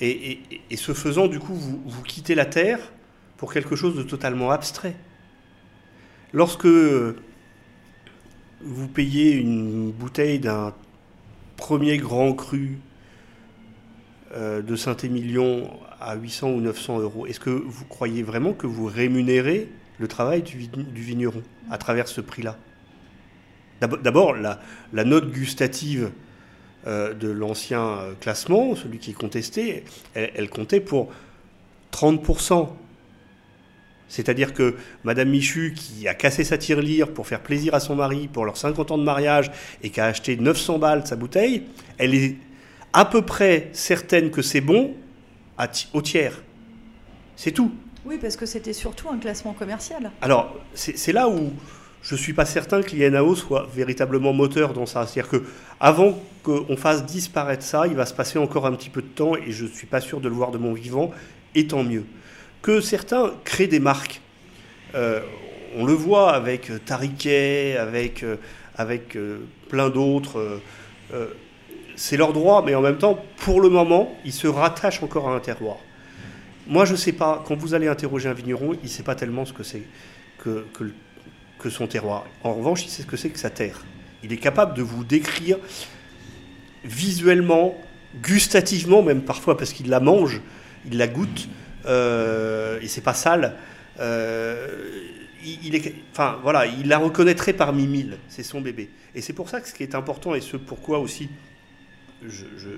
Et, 0.00 0.40
ce 0.76 0.92
faisant, 0.92 1.26
du 1.26 1.40
coup, 1.40 1.54
vous, 1.54 1.82
vous, 1.84 2.02
quittez 2.02 2.34
la 2.34 2.46
terre 2.46 2.78
pour 3.36 3.52
quelque 3.52 3.74
chose 3.74 3.96
de 3.96 4.02
totalement 4.02 4.52
abstrait. 4.52 4.94
Lorsque 6.32 6.68
vous 8.60 8.88
payez 8.88 9.32
une 9.32 9.90
bouteille 9.90 10.38
d'un 10.38 10.74
premier 11.56 11.96
grand 11.98 12.32
cru 12.32 12.78
euh, 14.34 14.62
de 14.62 14.76
Saint-Émilion 14.76 15.70
à 16.00 16.16
800 16.16 16.50
ou 16.50 16.60
900 16.60 17.00
euros, 17.00 17.26
est-ce 17.26 17.40
que 17.40 17.50
vous 17.50 17.84
croyez 17.84 18.22
vraiment 18.22 18.52
que 18.52 18.66
vous 18.66 18.86
rémunérez 18.86 19.68
le 19.98 20.08
travail 20.08 20.42
du, 20.42 20.68
vigneron 20.94 21.42
à 21.70 21.78
travers 21.78 22.08
ce 22.08 22.20
prix-là? 22.20 22.56
D'abord, 23.80 24.34
la, 24.34 24.58
note 25.04 25.30
gustative 25.30 26.10
euh, 26.86 27.14
de 27.14 27.28
l'ancien 27.28 27.82
euh, 27.82 28.14
classement, 28.20 28.74
celui 28.74 28.98
qui 28.98 29.10
est 29.10 29.14
contesté, 29.14 29.84
elle, 30.14 30.50
comptait 30.50 30.80
pour 30.80 31.10
30%. 31.92 32.68
C'est-à-dire 34.08 34.54
que 34.54 34.76
Madame 35.04 35.28
Michu, 35.28 35.74
qui 35.76 36.08
a 36.08 36.14
cassé 36.14 36.42
sa 36.42 36.56
tirelire 36.56 37.12
pour 37.12 37.26
faire 37.26 37.40
plaisir 37.40 37.74
à 37.74 37.80
son 37.80 37.94
mari 37.94 38.26
pour 38.26 38.44
leurs 38.44 38.56
50 38.56 38.90
ans 38.90 38.98
de 38.98 39.04
mariage 39.04 39.50
et 39.82 39.90
qui 39.90 40.00
a 40.00 40.06
acheté 40.06 40.36
900 40.36 40.78
balles 40.78 41.06
sa 41.06 41.14
bouteille, 41.14 41.64
elle 41.98 42.14
est 42.14 42.36
à 42.94 43.04
peu 43.04 43.22
près 43.22 43.68
certaine 43.72 44.30
que 44.30 44.40
c'est 44.40 44.62
bon 44.62 44.94
au 45.92 46.02
tiers. 46.02 46.42
C'est 47.36 47.52
tout. 47.52 47.72
Oui, 48.04 48.16
parce 48.20 48.36
que 48.36 48.46
c'était 48.46 48.72
surtout 48.72 49.10
un 49.10 49.18
classement 49.18 49.52
commercial. 49.52 50.10
Alors, 50.22 50.56
c'est 50.74 51.12
là 51.12 51.28
où 51.28 51.52
je 52.02 52.14
ne 52.14 52.18
suis 52.18 52.32
pas 52.32 52.44
certain 52.44 52.82
que 52.82 52.94
l'INAO 52.94 53.34
soit 53.34 53.68
véritablement 53.74 54.32
moteur 54.32 54.72
dans 54.72 54.86
ça. 54.86 55.06
C'est-à-dire 55.06 55.30
que 55.30 55.44
avant 55.80 56.18
qu'on 56.42 56.76
fasse 56.76 57.04
disparaître 57.04 57.62
ça, 57.62 57.86
il 57.86 57.94
va 57.94 58.06
se 58.06 58.14
passer 58.14 58.38
encore 58.38 58.66
un 58.66 58.72
petit 58.72 58.90
peu 58.90 59.02
de 59.02 59.08
temps 59.08 59.34
et 59.36 59.50
je 59.50 59.64
ne 59.64 59.68
suis 59.68 59.86
pas 59.86 60.00
sûr 60.00 60.20
de 60.20 60.28
le 60.28 60.34
voir 60.34 60.50
de 60.50 60.58
mon 60.58 60.72
vivant, 60.72 61.10
et 61.54 61.66
tant 61.66 61.82
mieux. 61.82 62.04
Que 62.62 62.80
certains 62.80 63.32
créent 63.44 63.66
des 63.66 63.80
marques. 63.80 64.20
Euh, 64.94 65.20
on 65.76 65.84
le 65.84 65.92
voit 65.92 66.32
avec 66.32 66.70
Tariquet, 66.84 67.76
avec, 67.76 68.22
euh, 68.22 68.36
avec 68.76 69.16
euh, 69.16 69.40
plein 69.68 69.90
d'autres. 69.90 70.60
c'est 71.96 72.16
leur 72.16 72.32
droit, 72.32 72.62
mais 72.64 72.74
en 72.74 72.80
même 72.80 72.98
temps, 72.98 73.24
pour 73.38 73.60
le 73.60 73.68
moment, 73.68 74.16
ils 74.24 74.32
se 74.32 74.46
rattachent 74.46 75.02
encore 75.02 75.28
à 75.28 75.34
un 75.34 75.40
terroir. 75.40 75.78
Moi, 76.68 76.84
je 76.84 76.92
ne 76.92 76.96
sais 76.96 77.12
pas, 77.12 77.42
quand 77.46 77.56
vous 77.56 77.74
allez 77.74 77.88
interroger 77.88 78.28
un 78.28 78.34
vigneron, 78.34 78.74
il 78.74 78.84
ne 78.84 78.88
sait 78.88 79.02
pas 79.02 79.14
tellement 79.14 79.44
ce 79.44 79.52
que 79.52 79.62
c'est 79.62 79.82
que, 80.38 80.64
que, 80.74 80.84
que 81.58 81.70
son 81.70 81.86
terroir. 81.86 82.26
En 82.42 82.54
revanche, 82.54 82.84
il 82.84 82.90
sait 82.90 83.02
ce 83.02 83.06
que 83.06 83.16
c'est 83.16 83.30
que 83.30 83.38
sa 83.38 83.50
terre. 83.50 83.84
Il 84.22 84.32
est 84.32 84.38
capable 84.38 84.74
de 84.74 84.82
vous 84.82 85.04
décrire 85.04 85.58
visuellement, 86.84 87.76
gustativement, 88.22 89.02
même 89.02 89.22
parfois 89.22 89.56
parce 89.56 89.72
qu'il 89.72 89.88
la 89.88 90.00
mange, 90.00 90.40
il 90.86 90.96
la 90.98 91.08
goûte, 91.08 91.48
euh, 91.86 92.80
et 92.80 92.88
c'est 92.88 93.00
pas 93.00 93.14
sale. 93.14 93.56
Euh, 94.00 94.66
il, 95.44 95.74
est, 95.74 95.94
enfin 96.12 96.38
voilà, 96.42 96.66
il 96.66 96.88
la 96.88 96.98
reconnaîtrait 96.98 97.52
parmi 97.52 97.86
mille. 97.86 98.18
C'est 98.28 98.42
son 98.42 98.60
bébé. 98.60 98.90
Et 99.14 99.20
c'est 99.20 99.32
pour 99.32 99.48
ça 99.48 99.60
que 99.60 99.68
ce 99.68 99.74
qui 99.74 99.82
est 99.82 99.94
important 99.94 100.34
et 100.34 100.40
ce 100.40 100.56
pourquoi 100.56 100.98
aussi 100.98 101.28
je, 102.22 102.44
je, 102.56 102.70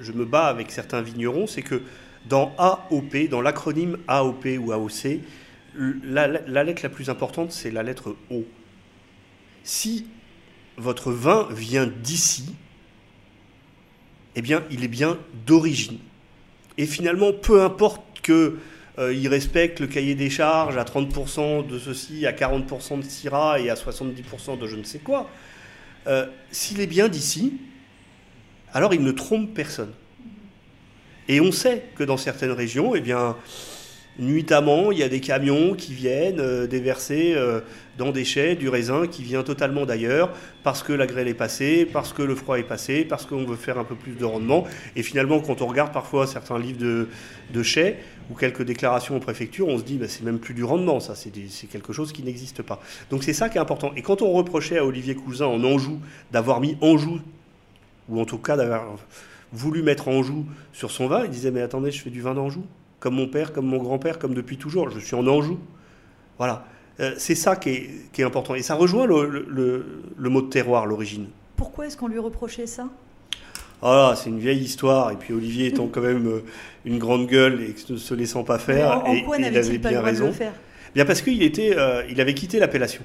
je 0.00 0.12
me 0.12 0.24
bats 0.24 0.46
avec 0.46 0.70
certains 0.70 1.02
vignerons, 1.02 1.46
c'est 1.46 1.62
que 1.62 1.82
dans 2.28 2.54
AOP, 2.58 3.28
dans 3.30 3.40
l'acronyme 3.40 3.98
AOP 4.08 4.46
ou 4.58 4.72
AOC, 4.72 5.20
la, 5.76 6.26
lettre 6.64 6.82
la 6.82 6.88
plus 6.88 7.10
importante, 7.10 7.52
c'est 7.52 7.70
la 7.70 7.82
lettre 7.82 8.16
O. 8.30 8.44
Si 9.64 10.06
votre 10.76 11.12
vin 11.12 11.48
vient 11.50 11.86
d'ici, 11.86 12.54
eh 14.34 14.42
bien, 14.42 14.64
il 14.70 14.84
est 14.84 14.88
bien 14.88 15.18
d'origine. 15.46 15.98
Et 16.78 16.86
finalement, 16.86 17.32
peu 17.32 17.62
importe 17.62 18.20
qu'il 18.22 18.52
euh, 18.98 19.28
respecte 19.28 19.80
le 19.80 19.86
cahier 19.86 20.14
des 20.14 20.30
charges 20.30 20.76
à 20.76 20.84
30% 20.84 21.66
de 21.66 21.78
ceci, 21.78 22.26
à 22.26 22.32
40% 22.32 22.98
de 23.00 23.04
Syrah 23.04 23.60
et 23.60 23.70
à 23.70 23.74
70% 23.74 24.58
de 24.58 24.66
je 24.66 24.76
ne 24.76 24.84
sais 24.84 24.98
quoi, 24.98 25.30
euh, 26.06 26.26
s'il 26.50 26.80
est 26.80 26.86
bien 26.86 27.08
d'ici, 27.08 27.54
alors 28.72 28.92
il 28.92 29.02
ne 29.02 29.12
trompe 29.12 29.54
personne. 29.54 29.92
Et 31.28 31.40
on 31.40 31.50
sait 31.50 31.84
que 31.96 32.04
dans 32.04 32.16
certaines 32.16 32.52
régions, 32.52 32.94
eh 32.94 33.00
bien, 33.00 33.36
nuitamment, 34.18 34.92
il 34.92 34.98
y 34.98 35.02
a 35.02 35.08
des 35.08 35.20
camions 35.20 35.74
qui 35.74 35.92
viennent 35.92 36.40
euh, 36.40 36.66
déverser 36.66 37.34
euh, 37.36 37.60
dans 37.98 38.12
des 38.12 38.24
chais 38.24 38.56
du 38.56 38.68
raisin 38.68 39.06
qui 39.06 39.22
vient 39.22 39.42
totalement 39.42 39.86
d'ailleurs, 39.86 40.30
parce 40.62 40.82
que 40.82 40.92
la 40.92 41.06
grêle 41.06 41.28
est 41.28 41.34
passée, 41.34 41.86
parce 41.90 42.12
que 42.12 42.22
le 42.22 42.34
froid 42.34 42.58
est 42.58 42.64
passé, 42.64 43.04
parce 43.04 43.26
qu'on 43.26 43.44
veut 43.44 43.56
faire 43.56 43.78
un 43.78 43.84
peu 43.84 43.94
plus 43.94 44.12
de 44.12 44.24
rendement. 44.24 44.64
Et 44.96 45.02
finalement, 45.02 45.40
quand 45.40 45.62
on 45.62 45.66
regarde 45.66 45.92
parfois 45.92 46.26
certains 46.26 46.58
livres 46.58 46.78
de, 46.78 47.08
de 47.52 47.62
chais 47.62 47.98
ou 48.30 48.34
quelques 48.34 48.62
déclarations 48.62 49.16
aux 49.16 49.20
préfectures, 49.20 49.68
on 49.68 49.78
se 49.78 49.84
dit, 49.84 49.98
bah, 49.98 50.06
c'est 50.08 50.24
même 50.24 50.38
plus 50.38 50.54
du 50.54 50.64
rendement, 50.64 51.00
ça, 51.00 51.14
c'est 51.14 51.30
quelque 51.68 51.92
chose 51.92 52.12
qui 52.12 52.22
n'existe 52.22 52.62
pas. 52.62 52.80
Donc 53.10 53.22
c'est 53.24 53.32
ça 53.32 53.48
qui 53.48 53.58
est 53.58 53.60
important. 53.60 53.92
Et 53.96 54.02
quand 54.02 54.22
on 54.22 54.32
reprochait 54.32 54.78
à 54.78 54.84
Olivier 54.84 55.14
Cousin 55.14 55.46
en 55.46 55.62
Anjou 55.64 56.00
d'avoir 56.32 56.60
mis 56.60 56.76
Anjou, 56.80 57.20
ou 58.08 58.20
en 58.20 58.24
tout 58.24 58.38
cas 58.38 58.56
d'avoir 58.56 58.96
voulu 59.52 59.82
mettre 59.82 60.08
Anjou 60.08 60.46
sur 60.72 60.90
son 60.90 61.06
vin, 61.06 61.24
il 61.24 61.30
disait 61.30 61.50
mais 61.50 61.62
attendez, 61.62 61.90
je 61.90 62.02
fais 62.02 62.10
du 62.10 62.20
vin 62.20 62.34
d'Anjou, 62.34 62.64
comme 63.00 63.14
mon 63.14 63.28
père, 63.28 63.52
comme 63.52 63.66
mon 63.66 63.78
grand-père, 63.78 64.18
comme 64.18 64.34
depuis 64.34 64.56
toujours, 64.56 64.90
je 64.90 64.98
suis 64.98 65.14
en 65.14 65.26
Anjou. 65.26 65.58
Voilà, 66.38 66.66
euh, 67.00 67.14
c'est 67.18 67.34
ça 67.34 67.56
qui 67.56 67.70
est, 67.70 68.22
important. 68.22 68.54
Et 68.54 68.62
ça 68.62 68.74
rejoint 68.74 69.06
le, 69.06 69.84
mot 70.18 70.42
de 70.42 70.48
terroir, 70.48 70.86
l'origine. 70.86 71.26
Pourquoi 71.56 71.86
est-ce 71.86 71.96
qu'on 71.96 72.08
lui 72.08 72.18
reprochait 72.18 72.66
ça? 72.66 72.88
Ah, 73.82 74.14
c'est 74.16 74.30
une 74.30 74.38
vieille 74.38 74.62
histoire. 74.62 75.10
Et 75.10 75.16
puis 75.16 75.34
Olivier 75.34 75.66
étant 75.66 75.86
quand 75.86 76.00
même 76.00 76.26
euh, 76.26 76.44
une 76.84 76.98
grande 76.98 77.26
gueule 77.26 77.60
et 77.62 77.74
ne 77.90 77.96
se 77.96 78.14
laissant 78.14 78.44
pas 78.44 78.58
faire, 78.58 79.02
et, 79.06 79.24
il 79.38 79.44
avait 79.44 79.78
bien 79.78 80.00
raison. 80.00 80.32
Bien 80.94 81.04
parce 81.04 81.20
qu'il 81.20 81.42
était, 81.42 81.76
euh, 81.76 82.02
il 82.08 82.20
avait 82.20 82.34
quitté 82.34 82.58
l'appellation. 82.58 83.02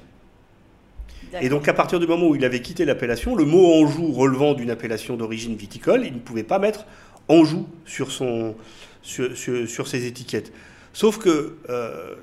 Et 1.40 1.50
donc 1.50 1.68
à 1.68 1.74
partir 1.74 2.00
du 2.00 2.08
moment 2.08 2.28
où 2.28 2.36
il 2.36 2.44
avait 2.44 2.62
quitté 2.62 2.84
l'appellation, 2.84 3.36
le 3.36 3.46
mot 3.46 3.74
Anjou 3.74 4.12
relevant 4.12 4.54
d'une 4.54 4.70
appellation 4.70 5.16
d'origine 5.16 5.56
viticole, 5.56 6.06
il 6.06 6.14
ne 6.14 6.20
pouvait 6.20 6.44
pas 6.44 6.60
mettre 6.60 6.86
Anjou 7.30 7.68
sur, 7.86 8.12
son, 8.12 8.56
sur, 9.02 9.88
ses 9.88 10.06
étiquettes. 10.06 10.52
Sauf 10.94 11.18
que 11.18 11.58
euh, 11.70 12.16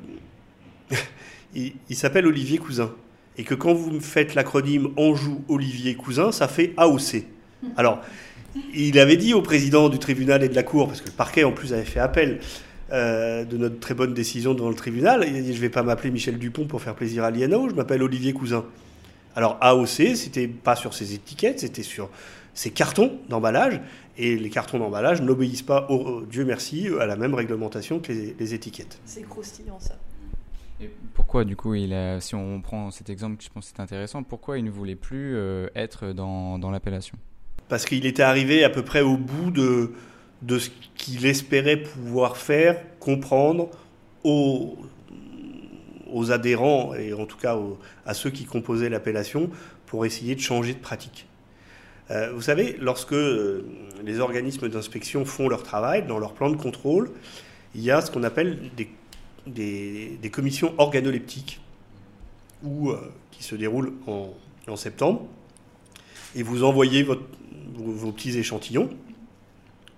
il, 1.55 1.97
s'appelle 1.97 2.27
Olivier 2.27 2.59
Cousin. 2.59 2.93
Et 3.37 3.45
que 3.45 3.55
quand 3.55 3.73
vous 3.73 4.01
faites 4.01 4.35
l'acronyme 4.35 4.89
Anjou 4.97 5.45
Olivier 5.49 5.95
Cousin, 5.95 6.33
ça 6.33 6.49
fait 6.49 6.75
AOC. 6.77 7.23
Alors, 7.77 8.01
il 8.75 8.99
avait 8.99 9.17
dit 9.17 9.33
au 9.33 9.43
président 9.43 9.89
du 9.89 9.99
tribunal 9.99 10.43
et 10.43 10.49
de 10.49 10.55
la 10.55 10.65
cour, 10.65 10.89
parce 10.89 11.01
que 11.01 11.07
le 11.07 11.13
parquet 11.13 11.45
en 11.45 11.53
plus 11.53 11.73
avait 11.73 11.85
fait 11.85 12.01
appel 12.01 12.41
euh, 12.93 13.45
de 13.45 13.57
notre 13.57 13.79
très 13.79 13.95
bonne 13.95 14.15
décision 14.15 14.55
devant 14.55 14.71
le 14.71 14.75
tribunal, 14.75 15.25
il 15.29 15.37
a 15.37 15.41
dit 15.41 15.53
Je 15.53 15.59
ne 15.59 15.63
vais 15.63 15.69
pas 15.69 15.83
m'appeler 15.83 16.11
Michel 16.11 16.39
Dupont 16.39 16.65
pour 16.65 16.81
faire 16.81 16.95
plaisir 16.95 17.23
à 17.23 17.31
l'INO, 17.31 17.69
je 17.69 17.75
m'appelle 17.75 18.03
Olivier 18.03 18.33
Cousin. 18.33 18.65
Alors 19.37 19.59
AOC, 19.61 20.17
c'était 20.17 20.49
pas 20.49 20.75
sur 20.75 20.95
ses 20.95 21.15
étiquettes, 21.15 21.61
c'était 21.61 21.83
sur 21.83 22.09
ses 22.55 22.71
cartons 22.71 23.19
d'emballage. 23.29 23.81
Et 24.19 24.37
les 24.37 24.51
cartons 24.51 24.79
d'emballage 24.79 25.23
n'obéissent 25.23 25.63
pas, 25.63 25.87
au, 25.91 26.23
Dieu 26.23 26.45
merci, 26.45 26.89
à 27.01 27.07
la 27.07 27.17
même 27.17 27.35
réglementation 27.35 28.01
que 28.01 28.13
les, 28.13 28.55
étiquettes. 28.55 28.99
C'est 29.05 29.23
croustillant 29.23 29.79
ça. 29.79 29.97
Et 30.81 30.91
pourquoi, 31.15 31.45
du 31.45 31.57
coup, 31.57 31.75
il 31.75 31.93
a, 31.95 32.21
si 32.21 32.35
on 32.35 32.61
prend 32.61 32.91
cet 32.91 33.11
exemple, 33.11 33.43
je 33.43 33.49
pense 33.49 33.71
que 33.71 33.77
c'est 33.77 33.83
intéressant, 33.83 34.23
pourquoi 34.25 34.59
il 34.59 34.65
ne 34.65 34.71
voulait 34.71 34.97
plus 34.97 35.37
euh, 35.37 35.69
être 35.75 36.13
dans, 36.13 36.59
dans 36.59 36.71
l'appellation? 36.71 37.17
Parce 37.69 37.85
qu'il 37.85 38.07
était 38.07 38.23
arrivé 38.23 38.65
à 38.65 38.71
peu 38.71 38.83
près 38.83 39.03
au 39.03 39.17
bout 39.17 39.51
de, 39.51 39.93
de 40.43 40.59
ce 40.59 40.71
qu'il 40.97 41.25
espérait 41.27 41.77
pouvoir 41.77 42.37
faire, 42.37 42.81
comprendre 42.99 43.71
aux 44.25 44.77
aux 46.11 46.33
adhérents 46.33 46.95
et 46.95 47.13
en 47.13 47.27
tout 47.27 47.37
cas 47.37 47.57
à 48.07 48.15
ceux 48.15 48.31
qui 48.31 48.45
composaient 48.45 48.89
l'appellation 48.89 49.51
pour 49.87 50.07
essayer 50.07 50.35
de 50.35 50.41
changer 50.41 50.75
de 50.75 50.79
pratique. 50.79 51.28
Euh, 52.11 52.33
vous 52.33 52.43
savez, 52.43 52.77
lorsque 52.81 53.13
euh, 53.13 53.65
les 54.05 54.21
organismes 54.21 54.69
d'inspection 54.69 55.25
font 55.25 55.49
leur 55.49 55.63
travail, 55.63 56.07
dans 56.07 56.19
leur 56.19 56.33
plan 56.33 56.51
de 56.51 56.57
contrôle, 56.57 57.11
il 57.75 57.83
y 57.83 57.91
a 57.91 58.01
ce 58.01 58.11
qu'on 58.11 58.23
appelle 58.23 58.59
des, 59.47 60.31
commissions 60.31 60.75
organoleptiques 60.79 61.61
euh, 62.65 62.97
qui 63.31 63.43
se 63.43 63.55
déroulent 63.55 63.93
en, 64.07 64.33
septembre. 64.77 65.27
Et 66.35 66.43
vous 66.43 66.63
envoyez 66.63 67.03
vos, 67.03 67.17
petits 68.13 68.37
échantillons 68.39 68.91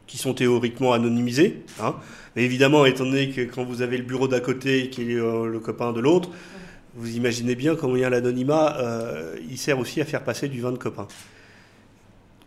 qui 0.06 0.16
sont 0.16 0.34
théoriquement 0.34 0.92
anonymisés. 0.92 1.62
Hein, 1.80 1.96
mais 2.34 2.44
évidemment, 2.44 2.86
étant 2.86 3.04
donné 3.04 3.30
que 3.30 3.42
quand 3.42 3.64
vous 3.64 3.82
avez 3.82 3.96
le 3.96 4.04
bureau 4.04 4.28
d'à 4.28 4.40
côté 4.40 4.90
qui 4.90 5.02
est 5.02 5.14
le 5.14 5.58
copain 5.58 5.92
de 5.92 6.00
l'autre, 6.00 6.30
vous 6.94 7.16
imaginez 7.16 7.54
bien 7.54 7.74
a 7.74 8.10
l'anonymat, 8.10 8.76
il 9.48 9.58
sert 9.58 9.78
aussi 9.78 10.00
à 10.00 10.04
faire 10.04 10.22
passer 10.22 10.48
du 10.48 10.60
vin 10.60 10.72
de 10.72 10.78
copain. 10.78 11.08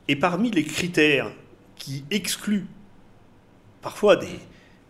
Et 0.08 0.16
parmi 0.16 0.52
les 0.52 0.64
critères 0.64 1.32
qui 1.76 2.04
excluent 2.12 2.68
parfois 3.82 4.16
des, 4.16 4.40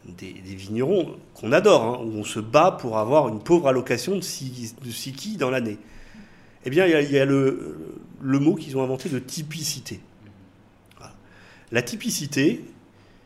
des, 0.06 0.56
vignerons 0.56 1.18
qu'on 1.34 1.52
adore, 1.52 1.84
hein, 1.84 2.00
où 2.04 2.20
on 2.20 2.24
se 2.24 2.40
bat 2.40 2.72
pour 2.72 2.98
avoir 2.98 3.30
une 3.30 3.42
pauvre 3.42 3.68
allocation 3.68 4.16
de, 4.16 4.22
siki 4.22 5.38
dans 5.38 5.50
l'année, 5.50 5.78
eh 6.66 6.70
bien, 6.70 6.86
il 6.86 7.12
y 7.12 7.18
a, 7.20 7.26
le, 7.26 7.78
le, 8.22 8.40
mot 8.40 8.56
qu'ils 8.56 8.78
ont 8.78 8.84
inventé 8.84 9.10
de 9.10 9.20
typicité. 9.20 10.00
La 11.72 11.82
typicité, 11.82 12.64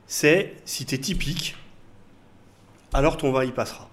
c'est 0.07 0.55
si 0.65 0.85
tu 0.85 0.95
es 0.95 0.97
typique, 0.97 1.55
alors 2.93 3.17
ton 3.17 3.31
vin 3.31 3.43
y 3.43 3.51
passera. 3.51 3.89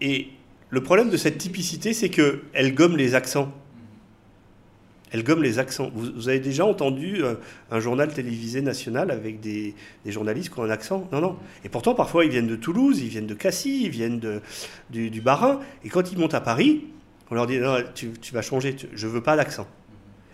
Et 0.00 0.28
le 0.70 0.82
problème 0.82 1.10
de 1.10 1.16
cette 1.16 1.38
typicité, 1.38 1.92
c'est 1.92 2.08
qu'elle 2.08 2.74
gomme 2.74 2.96
les 2.96 3.14
accents. 3.14 3.52
Elle 5.12 5.22
gomme 5.22 5.42
les 5.42 5.58
accents. 5.58 5.90
Vous, 5.94 6.28
avez 6.28 6.40
déjà 6.40 6.66
entendu 6.66 7.22
euh, 7.22 7.34
un, 7.70 7.78
journal 7.78 8.12
télévisé 8.12 8.60
national 8.60 9.10
avec 9.10 9.40
des, 9.40 9.74
journalistes 10.04 10.52
qui 10.52 10.58
ont 10.58 10.64
un 10.64 10.70
accent? 10.70 11.08
Non, 11.12 11.20
non. 11.20 11.36
Et 11.64 11.68
pourtant, 11.68 11.94
parfois, 11.94 12.24
ils 12.24 12.30
viennent 12.30 12.48
de 12.48 12.56
Toulouse, 12.56 13.00
ils 13.00 13.08
viennent 13.08 13.26
de 13.26 13.34
Cassis, 13.34 13.82
ils 13.84 13.90
viennent 13.90 14.20
du, 14.90 15.20
Bas-Rhin. 15.20 15.60
Et 15.84 15.88
quand 15.88 16.10
ils 16.10 16.18
montent 16.18 16.34
à 16.34 16.40
Paris, 16.40 16.86
on 17.30 17.34
leur 17.36 17.46
dit 17.46 17.58
non, 17.58 17.76
tu, 17.94 18.12
vas 18.32 18.42
changer, 18.42 18.76
je 18.94 19.06
ne 19.06 19.12
veux 19.12 19.22
pas 19.22 19.36
d'accent. 19.36 19.68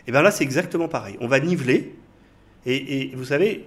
Et 0.06 0.12
bien 0.12 0.22
là, 0.22 0.30
c'est 0.30 0.44
exactement 0.44 0.88
pareil. 0.88 1.16
On 1.20 1.28
va 1.28 1.38
niveler 1.38 1.94
et, 2.64 3.10
vous 3.14 3.24
savez, 3.24 3.66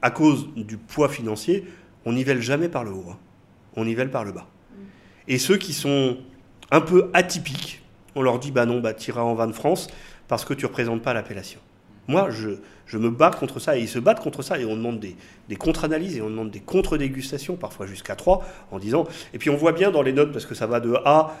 à 0.00 0.10
cause 0.10 0.48
du 0.56 0.78
poids 0.78 1.08
financier, 1.08 1.66
on 2.04 2.12
nivelle 2.12 2.40
jamais 2.40 2.68
par 2.68 2.84
le 2.84 2.92
haut, 2.92 3.04
hein. 3.10 3.18
on 3.74 3.84
nivelle 3.84 4.10
par 4.10 4.24
le 4.24 4.32
bas. 4.32 4.48
Et 5.28 5.38
ceux 5.38 5.58
qui 5.58 5.72
sont 5.72 6.16
un 6.70 6.80
peu 6.80 7.10
atypiques, 7.12 7.82
on 8.16 8.22
leur 8.22 8.40
dit 8.40 8.50
bah 8.50 8.66
non, 8.66 8.80
bah 8.80 8.94
t'iras 8.94 9.22
en 9.22 9.34
vin 9.34 9.46
de 9.46 9.52
France 9.52 9.86
parce 10.26 10.44
que 10.44 10.54
tu 10.54 10.66
représentes 10.66 11.02
pas 11.02 11.14
l'appellation. 11.14 11.60
Moi, 12.08 12.30
je, 12.30 12.50
je, 12.86 12.98
me 12.98 13.10
bats 13.10 13.30
contre 13.30 13.58
ça 13.58 13.76
et 13.76 13.80
ils 13.80 13.88
se 13.88 13.98
battent 13.98 14.20
contre 14.20 14.42
ça 14.42 14.58
et 14.58 14.64
on 14.64 14.76
demande 14.76 15.00
des, 15.00 15.16
des 15.48 15.56
contre-analyses 15.56 16.16
et 16.16 16.22
on 16.22 16.30
demande 16.30 16.50
des 16.50 16.60
contre-dégustations, 16.60 17.56
parfois 17.56 17.86
jusqu'à 17.86 18.14
3, 18.14 18.44
en 18.70 18.78
disant. 18.78 19.06
Et 19.34 19.38
puis 19.38 19.50
on 19.50 19.56
voit 19.56 19.72
bien 19.72 19.90
dans 19.90 20.02
les 20.02 20.12
notes, 20.12 20.32
parce 20.32 20.46
que 20.46 20.54
ça 20.54 20.66
va 20.66 20.80
de 20.80 20.94
A, 21.04 21.36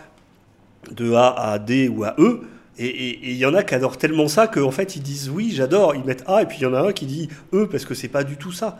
de 0.90 1.12
A 1.12 1.52
à 1.52 1.58
D 1.58 1.88
ou 1.88 2.04
à 2.04 2.14
E, 2.18 2.42
et 2.78 3.30
il 3.30 3.36
y 3.36 3.46
en 3.46 3.54
a 3.54 3.62
qui 3.62 3.74
adorent 3.74 3.96
tellement 3.96 4.28
ça 4.28 4.48
qu'en 4.48 4.70
fait 4.70 4.96
ils 4.96 5.02
disent 5.02 5.30
oui, 5.30 5.50
j'adore, 5.50 5.94
ils 5.94 6.04
mettent 6.04 6.24
A, 6.26 6.42
et 6.42 6.46
puis 6.46 6.58
il 6.58 6.62
y 6.64 6.66
en 6.66 6.74
a 6.74 6.80
un 6.80 6.92
qui 6.92 7.06
dit 7.06 7.28
E 7.54 7.66
parce 7.70 7.86
que 7.86 7.94
c'est 7.94 8.08
pas 8.08 8.24
du 8.24 8.36
tout 8.36 8.52
ça. 8.52 8.78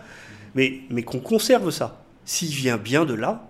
Mais, 0.54 0.80
mais 0.90 1.02
qu'on 1.02 1.20
conserve 1.20 1.70
ça. 1.70 2.02
S'il 2.24 2.50
vient 2.50 2.76
bien 2.76 3.04
de 3.04 3.14
là, 3.14 3.48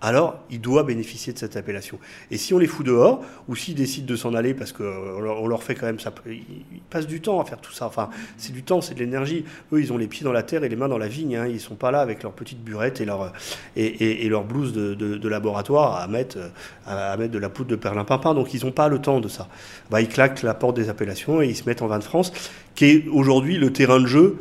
alors 0.00 0.38
il 0.50 0.60
doit 0.60 0.84
bénéficier 0.84 1.32
de 1.32 1.38
cette 1.38 1.56
appellation. 1.56 1.98
Et 2.30 2.38
si 2.38 2.54
on 2.54 2.58
les 2.58 2.66
fout 2.66 2.86
dehors, 2.86 3.20
ou 3.48 3.56
s'ils 3.56 3.74
décident 3.74 4.06
de 4.06 4.16
s'en 4.16 4.34
aller 4.34 4.54
parce 4.54 4.72
qu'on 4.72 4.84
on 4.84 5.46
leur 5.48 5.62
fait 5.62 5.74
quand 5.74 5.86
même 5.86 5.98
ça, 5.98 6.12
ils 6.26 6.42
passent 6.88 7.06
du 7.06 7.20
temps 7.20 7.40
à 7.40 7.44
faire 7.44 7.60
tout 7.60 7.72
ça. 7.72 7.86
Enfin, 7.86 8.08
c'est 8.36 8.52
du 8.52 8.62
temps, 8.62 8.80
c'est 8.80 8.94
de 8.94 9.00
l'énergie. 9.00 9.44
Eux, 9.72 9.80
ils 9.80 9.92
ont 9.92 9.98
les 9.98 10.06
pieds 10.06 10.24
dans 10.24 10.32
la 10.32 10.44
terre 10.44 10.62
et 10.62 10.68
les 10.68 10.76
mains 10.76 10.88
dans 10.88 10.98
la 10.98 11.08
vigne. 11.08 11.36
Hein. 11.36 11.46
Ils 11.48 11.60
sont 11.60 11.74
pas 11.74 11.90
là 11.90 12.00
avec 12.00 12.22
leur 12.22 12.32
petite 12.32 12.62
burette 12.62 13.00
et 13.00 13.04
leur 13.04 13.32
et, 13.76 14.30
blouse 14.46 14.72
de, 14.72 15.28
laboratoire 15.28 15.96
à 15.96 16.06
mettre 16.06 16.38
à, 16.86 17.16
mettre 17.16 17.32
de 17.32 17.38
la 17.38 17.48
poudre 17.48 17.70
de 17.70 17.76
perlimpinpin. 17.76 18.34
Donc 18.34 18.54
ils 18.54 18.64
n'ont 18.64 18.72
pas 18.72 18.88
le 18.88 19.00
temps 19.00 19.20
de 19.20 19.28
ça. 19.28 19.48
Bah, 19.90 20.00
ils 20.00 20.08
claquent 20.08 20.42
la 20.42 20.54
porte 20.54 20.76
des 20.76 20.88
appellations 20.88 21.42
et 21.42 21.48
ils 21.48 21.56
se 21.56 21.64
mettent 21.64 21.82
en 21.82 21.88
vin 21.88 21.98
de 21.98 22.04
France, 22.04 22.32
qui 22.76 22.84
est 22.84 23.08
aujourd'hui 23.08 23.56
le 23.56 23.72
terrain 23.72 24.00
de 24.00 24.06
jeu 24.06 24.38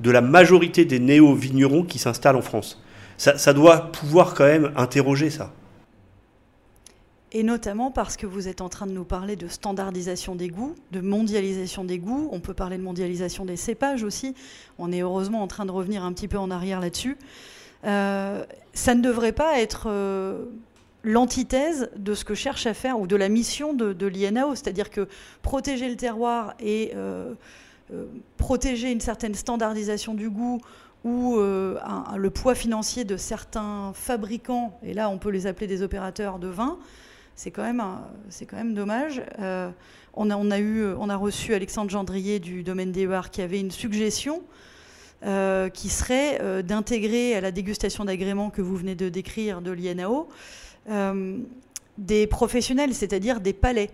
de 0.00 0.10
la 0.10 0.20
majorité 0.20 0.84
des 0.84 0.98
néo-vignerons 0.98 1.84
qui 1.84 1.98
s'installent 1.98 2.36
en 2.36 2.42
France 2.42 2.82
ça, 3.16 3.52
doit 3.52 3.92
pouvoir 3.92 4.34
quand 4.34 4.44
même 4.44 4.72
interroger 4.76 5.30
ça. 5.30 5.52
Et 7.32 7.42
notamment 7.42 7.90
parce 7.90 8.16
que 8.16 8.26
vous 8.26 8.48
êtes 8.48 8.60
en 8.60 8.68
train 8.68 8.86
de 8.86 8.92
nous 8.92 9.04
parler 9.04 9.36
de 9.36 9.48
standardisation 9.48 10.36
des 10.36 10.48
goûts, 10.48 10.74
de 10.92 11.00
mondialisation 11.00 11.84
des 11.84 11.98
goûts. 11.98 12.28
On 12.32 12.40
peut 12.40 12.54
parler 12.54 12.78
de 12.78 12.82
mondialisation 12.82 13.44
des 13.44 13.56
cépages 13.56 14.04
aussi. 14.04 14.34
On 14.78 14.92
est 14.92 15.00
heureusement 15.00 15.42
en 15.42 15.46
train 15.46 15.66
de 15.66 15.70
revenir 15.70 16.04
un 16.04 16.12
petit 16.12 16.28
peu 16.28 16.38
en 16.38 16.50
arrière 16.50 16.80
là-dessus. 16.80 17.18
Euh, 17.84 18.44
ça 18.72 18.94
ne 18.94 19.02
devrait 19.02 19.32
pas 19.32 19.60
être 19.60 19.86
euh, 19.88 20.44
l'antithèse 21.02 21.90
de 21.96 22.14
ce 22.14 22.24
que 22.24 22.34
cherche 22.34 22.66
à 22.66 22.74
faire 22.74 22.98
ou 22.98 23.06
de 23.06 23.16
la 23.16 23.28
mission 23.28 23.74
de, 23.74 24.06
l'INAO, 24.06 24.54
c'est-à-dire 24.54 24.90
que 24.90 25.08
protéger 25.42 25.88
le 25.88 25.96
terroir 25.96 26.54
et 26.58 26.92
euh, 26.94 27.34
protéger 28.36 28.90
une 28.90 29.00
certaine 29.00 29.34
standardisation 29.34 30.14
du 30.14 30.30
goût 30.30 30.60
où 31.06 31.38
euh, 31.38 31.78
le 32.16 32.30
poids 32.30 32.56
financier 32.56 33.04
de 33.04 33.16
certains 33.16 33.92
fabricants, 33.94 34.76
et 34.82 34.92
là 34.92 35.08
on 35.08 35.18
peut 35.18 35.30
les 35.30 35.46
appeler 35.46 35.68
des 35.68 35.82
opérateurs 35.82 36.40
de 36.40 36.48
vin, 36.48 36.78
c'est 37.36 37.52
quand 37.52 37.62
même, 37.62 37.80
quand 37.80 38.56
même 38.56 38.74
dommage. 38.74 39.22
Euh, 39.38 39.70
on, 40.14 40.30
a, 40.30 40.36
on, 40.36 40.50
a 40.50 40.58
eu, 40.58 40.84
on 40.98 41.08
a 41.08 41.14
reçu 41.14 41.54
Alexandre 41.54 41.90
Gendrier 41.90 42.40
du 42.40 42.64
domaine 42.64 42.90
des 42.90 43.06
bars 43.06 43.30
qui 43.30 43.40
avait 43.40 43.60
une 43.60 43.70
suggestion 43.70 44.42
euh, 45.24 45.68
qui 45.68 45.90
serait 45.90 46.62
d'intégrer 46.64 47.36
à 47.36 47.40
la 47.40 47.52
dégustation 47.52 48.04
d'agréments 48.04 48.50
que 48.50 48.60
vous 48.60 48.74
venez 48.74 48.96
de 48.96 49.08
décrire 49.08 49.60
de 49.60 49.70
l'INAO 49.70 50.28
des 51.98 52.26
professionnels, 52.26 52.94
c'est-à-dire 52.94 53.40
des 53.40 53.52
palais. 53.52 53.90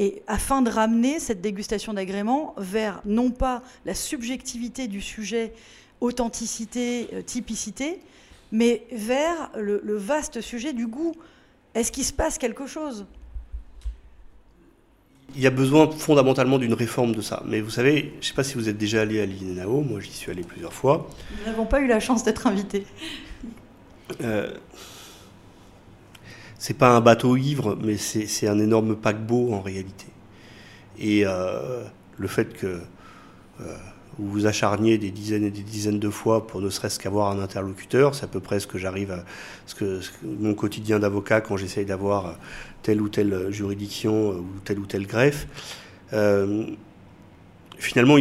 Et 0.00 0.22
afin 0.26 0.62
de 0.62 0.70
ramener 0.70 1.20
cette 1.20 1.42
dégustation 1.42 1.92
d'agréments 1.92 2.54
vers 2.56 3.02
non 3.04 3.30
pas 3.30 3.62
la 3.84 3.94
subjectivité 3.94 4.88
du 4.88 5.02
sujet 5.02 5.52
authenticité, 6.00 7.08
euh, 7.12 7.20
typicité, 7.20 8.00
mais 8.50 8.86
vers 8.90 9.50
le, 9.54 9.82
vaste 9.96 10.40
sujet 10.40 10.72
du 10.72 10.86
goût. 10.86 11.14
Est-ce 11.74 11.92
qu'il 11.92 12.04
se 12.04 12.14
passe 12.14 12.38
quelque 12.38 12.66
chose? 12.66 13.04
Il 15.36 15.42
y 15.42 15.46
a 15.46 15.50
besoin 15.50 15.88
fondamentalement 15.90 16.58
d'une 16.58 16.72
réforme 16.72 17.14
de 17.14 17.20
ça. 17.20 17.42
Mais 17.46 17.60
vous 17.60 17.70
savez, 17.70 18.14
je 18.14 18.16
ne 18.16 18.22
sais 18.22 18.34
pas 18.34 18.42
si 18.42 18.54
vous 18.54 18.70
êtes 18.70 18.78
déjà 18.78 19.02
allé 19.02 19.20
à 19.20 19.26
l'INAO, 19.26 19.82
moi 19.82 20.00
j'y 20.00 20.12
suis 20.12 20.30
allé 20.30 20.42
plusieurs 20.42 20.72
fois. 20.72 21.10
Nous 21.38 21.44
n'avons 21.44 21.66
pas 21.66 21.78
eu 21.80 21.86
la 21.86 22.00
chance 22.00 22.24
d'être 22.24 22.46
invités. 22.46 22.86
Euh, 24.22 24.52
c'est 26.60 26.74
pas 26.74 26.90
un 26.90 27.00
bateau 27.00 27.38
ivre, 27.38 27.76
mais 27.82 27.96
c'est 27.96 28.46
un 28.46 28.58
énorme 28.58 28.94
paquebot 28.94 29.54
en 29.54 29.62
réalité. 29.62 30.06
Et 30.98 31.22
euh, 31.24 31.82
le 32.18 32.28
fait 32.28 32.52
que 32.52 32.66
euh, 33.60 33.76
vous 34.18 34.30
vous 34.30 34.46
acharniez 34.46 34.98
des 34.98 35.10
dizaines 35.10 35.44
et 35.44 35.50
des 35.50 35.62
dizaines 35.62 35.98
de 35.98 36.10
fois 36.10 36.46
pour 36.46 36.60
ne 36.60 36.68
serait-ce 36.68 36.98
qu'avoir 36.98 37.30
un 37.30 37.40
interlocuteur. 37.40 38.14
C'est 38.14 38.24
à 38.24 38.28
peu 38.28 38.40
près 38.40 38.60
ce 38.60 38.66
que 38.66 38.76
j'arrive 38.76 39.10
à. 39.10 39.24
Ce 39.64 39.74
que, 39.74 40.00
mon 40.22 40.52
quotidien 40.52 40.98
d'avocat 40.98 41.40
quand 41.40 41.56
j'essaye 41.56 41.86
d'avoir 41.86 42.36
telle 42.82 43.00
ou 43.00 43.08
telle 43.08 43.50
juridiction 43.50 44.32
ou 44.32 44.46
tel 44.62 44.78
ou 44.78 44.84
tel 44.84 45.06
greffe. 45.06 45.46
Euh, 46.12 46.66
finalement, 47.78 48.18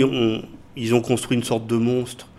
ils 0.77 0.95
ont, 0.95 1.01
construit 1.01 1.35
une 1.35 1.43
sorte 1.43 1.67
de 1.67 1.75
monstre 1.75 2.29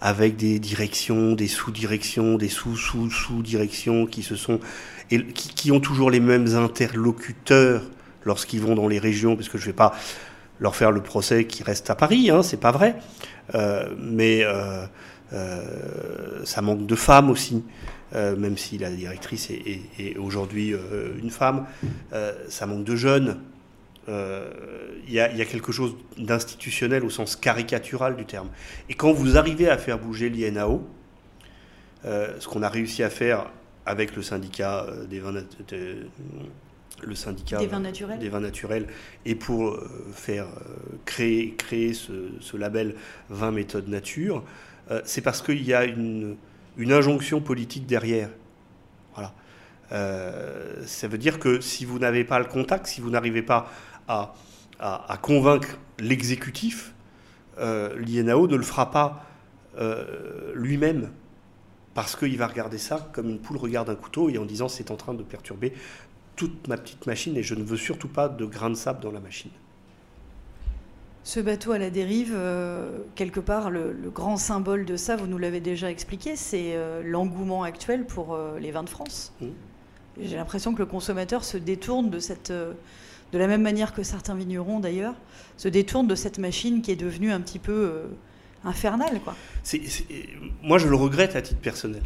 avec 0.00 0.36
des 0.36 0.58
directions, 0.58 1.32
des 1.32 1.48
sous-directions, 1.48 2.38
des 2.38 2.48
sous-sous-sous-directions 2.48 4.06
qui 4.06 4.22
se 4.22 4.36
sont. 4.36 4.58
Et 5.10 5.24
qui, 5.24 5.72
ont 5.72 5.80
toujours 5.80 6.10
les 6.10 6.20
mêmes 6.20 6.54
interlocuteurs 6.54 7.82
lorsqu'ils 8.24 8.60
vont 8.60 8.74
dans 8.74 8.86
les 8.86 8.98
régions, 8.98 9.34
parce 9.36 9.48
que 9.48 9.58
je 9.58 9.64
ne 9.64 9.66
vais 9.70 9.76
pas 9.76 9.92
leur 10.60 10.76
faire 10.76 10.92
le 10.92 11.02
procès 11.02 11.46
qui 11.46 11.62
reste 11.62 11.90
à 11.90 11.94
Paris, 11.94 12.30
hein, 12.30 12.42
c'est 12.42 12.60
pas 12.60 12.70
vrai. 12.70 12.96
Euh, 13.54 13.88
mais 13.98 14.44
euh, 14.44 14.86
euh, 15.32 16.44
ça 16.44 16.62
manque 16.62 16.86
de 16.86 16.94
femmes 16.94 17.30
aussi, 17.30 17.64
même 18.14 18.56
si 18.56 18.76
la 18.78 18.90
directrice 18.90 19.50
est, 19.50 20.16
aujourd'hui 20.16 20.74
une 21.22 21.30
femme. 21.30 21.66
ça 22.48 22.66
manque 22.66 22.84
de 22.84 22.96
jeunes. 22.96 23.38
Il 24.08 25.14
y, 25.14 25.20
a 25.20 25.44
quelque 25.44 25.70
chose 25.70 25.94
d'institutionnel 26.18 27.04
au 27.04 27.10
sens 27.10 27.36
caricatural 27.36 28.16
du 28.16 28.24
terme. 28.24 28.48
Et 28.88 28.94
quand 28.94 29.12
vous 29.12 29.38
arrivez 29.38 29.68
à 29.68 29.78
faire 29.78 29.98
bouger 29.98 30.28
l'INAO, 30.28 30.84
ce 32.04 32.48
qu'on 32.48 32.62
a 32.62 32.68
réussi 32.68 33.04
à 33.04 33.10
faire 33.10 33.46
avec 33.90 34.16
le 34.16 34.22
syndicat 34.22 34.86
des 35.08 35.20
vins 35.20 35.32
le 37.02 37.14
syndicat 37.14 37.58
des 37.58 37.66
vins 37.66 37.80
naturels, 37.80 38.18
des 38.18 38.28
vins 38.28 38.40
naturels 38.40 38.86
et 39.24 39.34
pour 39.34 39.68
euh, 39.68 39.88
faire 40.12 40.46
euh, 40.46 40.96
créer, 41.04 41.54
créer 41.54 41.94
ce, 41.94 42.56
label 42.56 42.94
20 43.30 43.50
méthodes 43.52 43.88
nature, 43.88 44.44
euh, 44.90 45.00
c'est 45.04 45.20
parce 45.20 45.42
qu'il 45.42 45.62
y 45.62 45.74
a 45.74 45.84
une, 45.84 46.36
une, 46.76 46.92
injonction 46.92 47.40
politique 47.40 47.86
derrière. 47.86 48.30
Voilà. 49.14 49.34
ça 50.86 51.08
veut 51.08 51.18
dire 51.18 51.40
que 51.40 51.60
si 51.60 51.84
vous 51.84 51.98
n'avez 51.98 52.24
pas 52.24 52.38
le 52.38 52.44
contact, 52.44 52.86
si 52.86 53.00
vous 53.00 53.10
n'arrivez 53.10 53.42
pas 53.42 53.70
à, 54.06 54.34
à, 54.78 55.18
convaincre 55.20 55.78
l'exécutif, 55.98 56.94
l'INAO 57.58 58.46
ne 58.46 58.56
le 58.56 58.62
fera 58.62 58.90
pas 58.92 59.26
lui-même 60.54 61.10
parce 61.94 62.16
qu'il 62.16 62.36
va 62.36 62.46
regarder 62.46 62.78
ça 62.78 63.10
comme 63.12 63.28
une 63.28 63.38
poule 63.38 63.56
regarde 63.56 63.90
un 63.90 63.94
couteau 63.94 64.30
et 64.30 64.38
en 64.38 64.44
disant 64.44 64.68
c'est 64.68 64.90
en 64.90 64.96
train 64.96 65.14
de 65.14 65.22
perturber 65.22 65.72
toute 66.36 66.68
ma 66.68 66.76
petite 66.76 67.06
machine 67.06 67.36
et 67.36 67.42
je 67.42 67.54
ne 67.54 67.62
veux 67.62 67.76
surtout 67.76 68.08
pas 68.08 68.28
de 68.28 68.44
grains 68.44 68.70
de 68.70 68.74
sable 68.74 69.00
dans 69.00 69.10
la 69.12 69.20
machine. 69.20 69.50
Ce 71.22 71.38
bateau 71.38 71.72
à 71.72 71.78
la 71.78 71.90
dérive, 71.90 72.32
euh, 72.34 73.00
quelque 73.14 73.40
part, 73.40 73.70
le, 73.70 73.92
grand 74.12 74.38
symbole 74.38 74.86
de 74.86 74.96
ça, 74.96 75.16
vous 75.16 75.26
nous 75.26 75.36
l'avez 75.36 75.60
déjà 75.60 75.90
expliqué, 75.90 76.34
c'est 76.34 76.72
euh, 76.74 77.02
l'engouement 77.04 77.62
actuel 77.62 78.06
pour 78.06 78.32
euh, 78.32 78.58
les 78.58 78.70
vins 78.70 78.82
de 78.82 78.88
France. 78.88 79.34
Mmh. 79.40 79.46
J'ai 80.22 80.36
l'impression 80.36 80.72
que 80.72 80.78
le 80.78 80.86
consommateur 80.86 81.44
se 81.44 81.58
détourne 81.58 82.08
de 82.08 82.18
cette, 82.18 82.50
de 82.50 83.38
la 83.38 83.46
même 83.46 83.62
manière 83.62 83.92
que 83.92 84.02
certains 84.02 84.34
vignerons 84.34 84.80
d'ailleurs, 84.80 85.14
se 85.56 85.68
détourne 85.68 86.06
de 86.06 86.14
cette 86.14 86.38
machine 86.38 86.82
qui 86.82 86.90
est 86.90 86.96
devenue 86.96 87.30
un 87.30 87.40
petit 87.40 87.58
peu 87.58 88.02
infernale. 88.64 89.20
Quoi. 89.22 89.34
moi, 90.62 90.78
je 90.78 90.88
le 90.88 90.96
regrette 90.96 91.36
à 91.36 91.42
titre 91.42 91.60
personnel. 91.60 92.02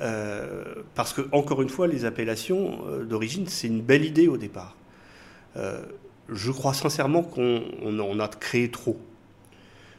Euh, 0.00 0.64
parce 0.94 1.12
que, 1.12 1.22
encore 1.32 1.62
une 1.62 1.68
fois, 1.68 1.86
les 1.86 2.04
appellations 2.04 2.84
euh, 2.86 3.04
d'origine, 3.04 3.46
c'est 3.46 3.68
une 3.68 3.80
belle 3.80 4.04
idée 4.04 4.28
au 4.28 4.36
départ. 4.36 4.76
Euh, 5.56 5.82
je 6.28 6.50
crois 6.50 6.74
sincèrement 6.74 7.22
qu'on 7.22 7.98
en 8.00 8.18
a 8.18 8.28
créé 8.28 8.70
trop. 8.70 8.98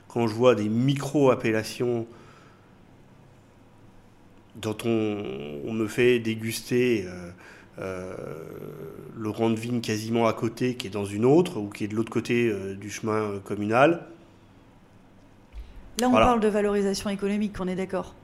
Quand 0.08 0.28
je 0.28 0.34
vois 0.34 0.56
des 0.56 0.70
micro-appellations 0.70 2.08
dont 4.56 4.78
on, 4.86 5.74
me 5.74 5.88
fait 5.88 6.20
déguster 6.20 7.06
le 7.78 9.30
rang 9.30 9.50
de 9.50 9.60
vigne 9.60 9.82
quasiment 9.82 10.26
à 10.26 10.34
côté, 10.34 10.76
qui 10.76 10.88
est 10.88 10.90
dans 10.90 11.06
une 11.06 11.26
autre, 11.26 11.58
ou 11.58 11.68
qui 11.68 11.84
est 11.84 11.88
de 11.90 11.96
l'autre 11.96 12.12
côté 12.12 12.54
du 12.76 12.90
chemin 12.90 13.40
communal. 13.44 14.08
Là, 16.00 16.10
on 16.10 16.14
parle 16.14 16.40
de 16.40 16.48
valorisation 16.48 17.10
économique, 17.10 17.56
on 17.60 17.68
est 17.68 17.76
d'accord 17.76 18.16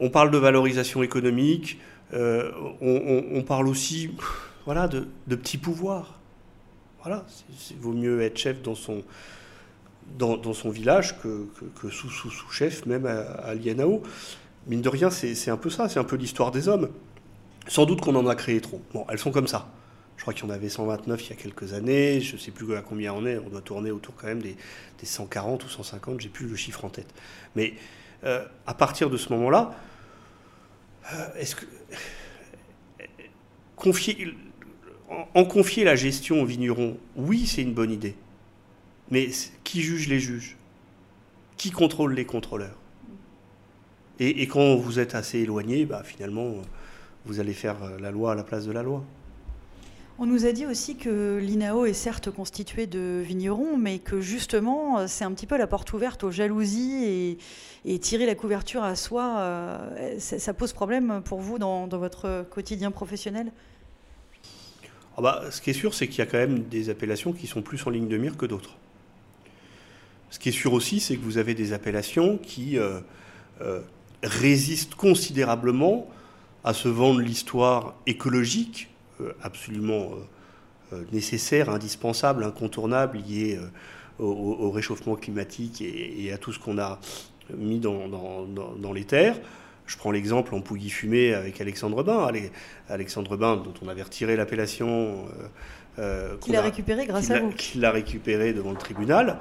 on 0.00 0.10
parle 0.10 0.30
de 0.30 0.38
valorisation 0.38 1.02
économique, 1.02 1.78
euh, 2.14 2.50
on, 2.80 3.42
parle 3.42 3.68
aussi 3.68 4.10
voilà, 4.64 4.88
de, 4.88 5.06
petits 5.28 5.58
pouvoirs. 5.58 6.18
Voilà, 7.02 7.24
il 7.70 7.76
vaut 7.78 7.92
mieux 7.92 8.20
être 8.22 8.36
chef 8.36 8.62
dans 8.62 8.74
son, 8.74 9.02
dans, 10.18 10.52
son 10.52 10.70
village 10.70 11.18
que, 11.20 11.46
sous, 11.90 12.10
sous, 12.10 12.30
sous, 12.30 12.50
chef 12.50 12.84
même 12.86 13.06
à, 13.06 13.20
à 13.20 13.54
l'INAO. 13.54 14.02
mine 14.66 14.82
de 14.82 14.88
rien, 14.88 15.10
c'est 15.10 15.50
un 15.50 15.56
peu 15.56 15.70
ça, 15.70 15.88
c'est 15.88 16.00
un 16.00 16.04
peu 16.04 16.16
l'histoire 16.16 16.50
des 16.50 16.68
hommes. 16.68 16.90
Sans 17.68 17.84
doute 17.84 18.00
qu'on 18.00 18.14
en 18.14 18.26
a 18.28 18.34
créé 18.34 18.60
trop. 18.60 18.80
Bon, 18.92 19.04
elles 19.08 19.18
sont 19.18 19.32
comme 19.32 19.48
ça. 19.48 19.68
Je 20.26 20.32
crois 20.32 20.40
qu'il 20.40 20.50
y 20.50 20.52
en 20.52 20.56
avait 20.56 20.68
129 20.68 21.24
il 21.24 21.30
y 21.30 21.32
a 21.34 21.36
quelques 21.36 21.72
années. 21.72 22.20
Je 22.20 22.32
ne 22.32 22.40
sais 22.40 22.50
plus 22.50 22.74
à 22.74 22.82
combien 22.82 23.12
on 23.12 23.24
est. 23.26 23.38
On 23.38 23.48
doit 23.48 23.60
tourner 23.60 23.92
autour 23.92 24.16
quand 24.16 24.26
même 24.26 24.42
des, 24.42 24.56
140 25.00 25.64
ou 25.64 25.68
150. 25.68 26.20
J'ai 26.20 26.28
plus 26.28 26.48
le 26.48 26.56
chiffre 26.56 26.84
en 26.84 26.88
tête. 26.88 27.06
Mais 27.54 27.74
euh, 28.24 28.44
à 28.66 28.74
partir 28.74 29.08
de 29.08 29.16
ce 29.18 29.32
moment-là, 29.34 29.76
euh, 31.12 31.28
est-ce 31.38 31.54
que 31.54 31.64
confier, 33.76 34.34
en, 35.32 35.44
confier 35.44 35.84
la 35.84 35.94
gestion 35.94 36.42
aux 36.42 36.44
vignerons, 36.44 36.98
oui, 37.14 37.46
c'est 37.46 37.62
une 37.62 37.74
bonne 37.74 37.92
idée. 37.92 38.16
Mais 39.12 39.28
qui 39.62 39.80
juge 39.80 40.08
les 40.08 40.18
juges? 40.18 40.56
Qui 41.56 41.70
contrôle 41.70 42.14
les 42.14 42.24
contrôleurs? 42.24 42.78
Et, 44.18 44.48
quand 44.48 44.74
vous 44.74 44.98
êtes 44.98 45.14
assez 45.14 45.38
éloigné, 45.38 45.86
bah, 45.86 46.02
finalement, 46.04 46.54
vous 47.26 47.38
allez 47.38 47.52
faire 47.52 47.76
la 48.00 48.10
loi 48.10 48.32
à 48.32 48.34
la 48.34 48.42
place 48.42 48.66
de 48.66 48.72
la 48.72 48.82
loi. 48.82 49.04
On 50.18 50.24
nous 50.24 50.46
a 50.46 50.52
dit 50.52 50.64
aussi 50.64 50.96
que 50.96 51.38
l'INAO 51.42 51.84
est 51.84 51.92
certes 51.92 52.30
constitué 52.30 52.86
de 52.86 53.22
vignerons, 53.22 53.76
mais 53.76 53.98
que 53.98 54.22
justement, 54.22 55.06
c'est 55.06 55.24
un 55.24 55.32
petit 55.32 55.46
peu 55.46 55.58
la 55.58 55.66
porte 55.66 55.92
ouverte 55.92 56.24
aux 56.24 56.30
jalousies 56.30 57.38
et, 57.84 57.98
tirer 57.98 58.24
la 58.24 58.34
couverture 58.34 58.82
à 58.82 58.96
soi. 58.96 59.36
Euh, 59.38 60.18
ça, 60.18 60.54
pose 60.54 60.72
problème 60.72 61.20
pour 61.22 61.40
vous 61.40 61.58
dans, 61.58 61.86
votre 61.86 62.46
quotidien 62.50 62.90
professionnel? 62.90 63.52
Ah 65.18 65.22
bah, 65.22 65.44
Ce 65.50 65.60
qui 65.60 65.70
est 65.70 65.74
sûr, 65.74 65.92
c'est 65.92 66.08
qu'il 66.08 66.20
y 66.20 66.22
a 66.22 66.26
quand 66.26 66.38
même 66.38 66.60
des 66.60 66.88
appellations 66.88 67.32
qui 67.32 67.46
sont 67.46 67.60
plus 67.60 67.86
en 67.86 67.90
ligne 67.90 68.08
de 68.08 68.16
mire 68.16 68.38
que 68.38 68.46
d'autres. 68.46 68.76
Ce 70.30 70.38
qui 70.38 70.48
est 70.48 70.52
sûr 70.52 70.72
aussi, 70.72 71.00
c'est 71.00 71.16
que 71.16 71.22
vous 71.22 71.38
avez 71.38 71.54
des 71.54 71.72
appellations 71.72 72.38
qui 72.38 72.78
euh, 72.78 73.00
euh, 73.60 73.80
résistent 74.22 74.94
considérablement 74.94 76.08
à 76.64 76.74
se 76.74 76.88
vendre 76.88 77.20
l'histoire 77.20 77.94
écologique 78.06 78.88
euh, 78.88 78.95
absolument 79.42 80.10
euh, 80.12 80.94
euh, 80.94 81.04
nécessaire, 81.12 81.70
indispensable, 81.70 82.44
incontournable, 82.44 83.18
lié 83.18 83.58
au, 84.18 84.70
réchauffement 84.70 85.14
climatique 85.14 85.82
et, 85.82 86.32
à 86.32 86.38
tout 86.38 86.52
ce 86.52 86.58
qu'on 86.58 86.78
a 86.78 86.98
mis 87.54 87.80
dans, 87.80 88.08
dans, 88.08 88.92
les 88.92 89.04
terres. 89.04 89.38
Je 89.86 89.96
prends 89.96 90.10
l'exemple 90.10 90.54
en 90.54 90.60
Pouilly 90.60 90.88
fumé 90.88 91.34
avec 91.34 91.60
Alexandre 91.60 92.02
Bain. 92.02 92.26
Alexandre 92.88 93.36
Bain, 93.36 93.56
dont 93.56 93.74
on 93.82 93.88
avait 93.88 94.02
retiré 94.02 94.36
l'appellation. 94.36 95.26
Euh, 95.98 96.36
qu'il 96.38 96.56
a, 96.56 96.62
récupéré 96.62 97.06
grâce 97.06 97.30
à 97.30 97.40
vous. 97.40 97.50
Qu'il 97.50 97.84
a 97.84 97.90
récupéré 97.90 98.52
devant 98.52 98.70
le 98.70 98.78
tribunal. 98.78 99.38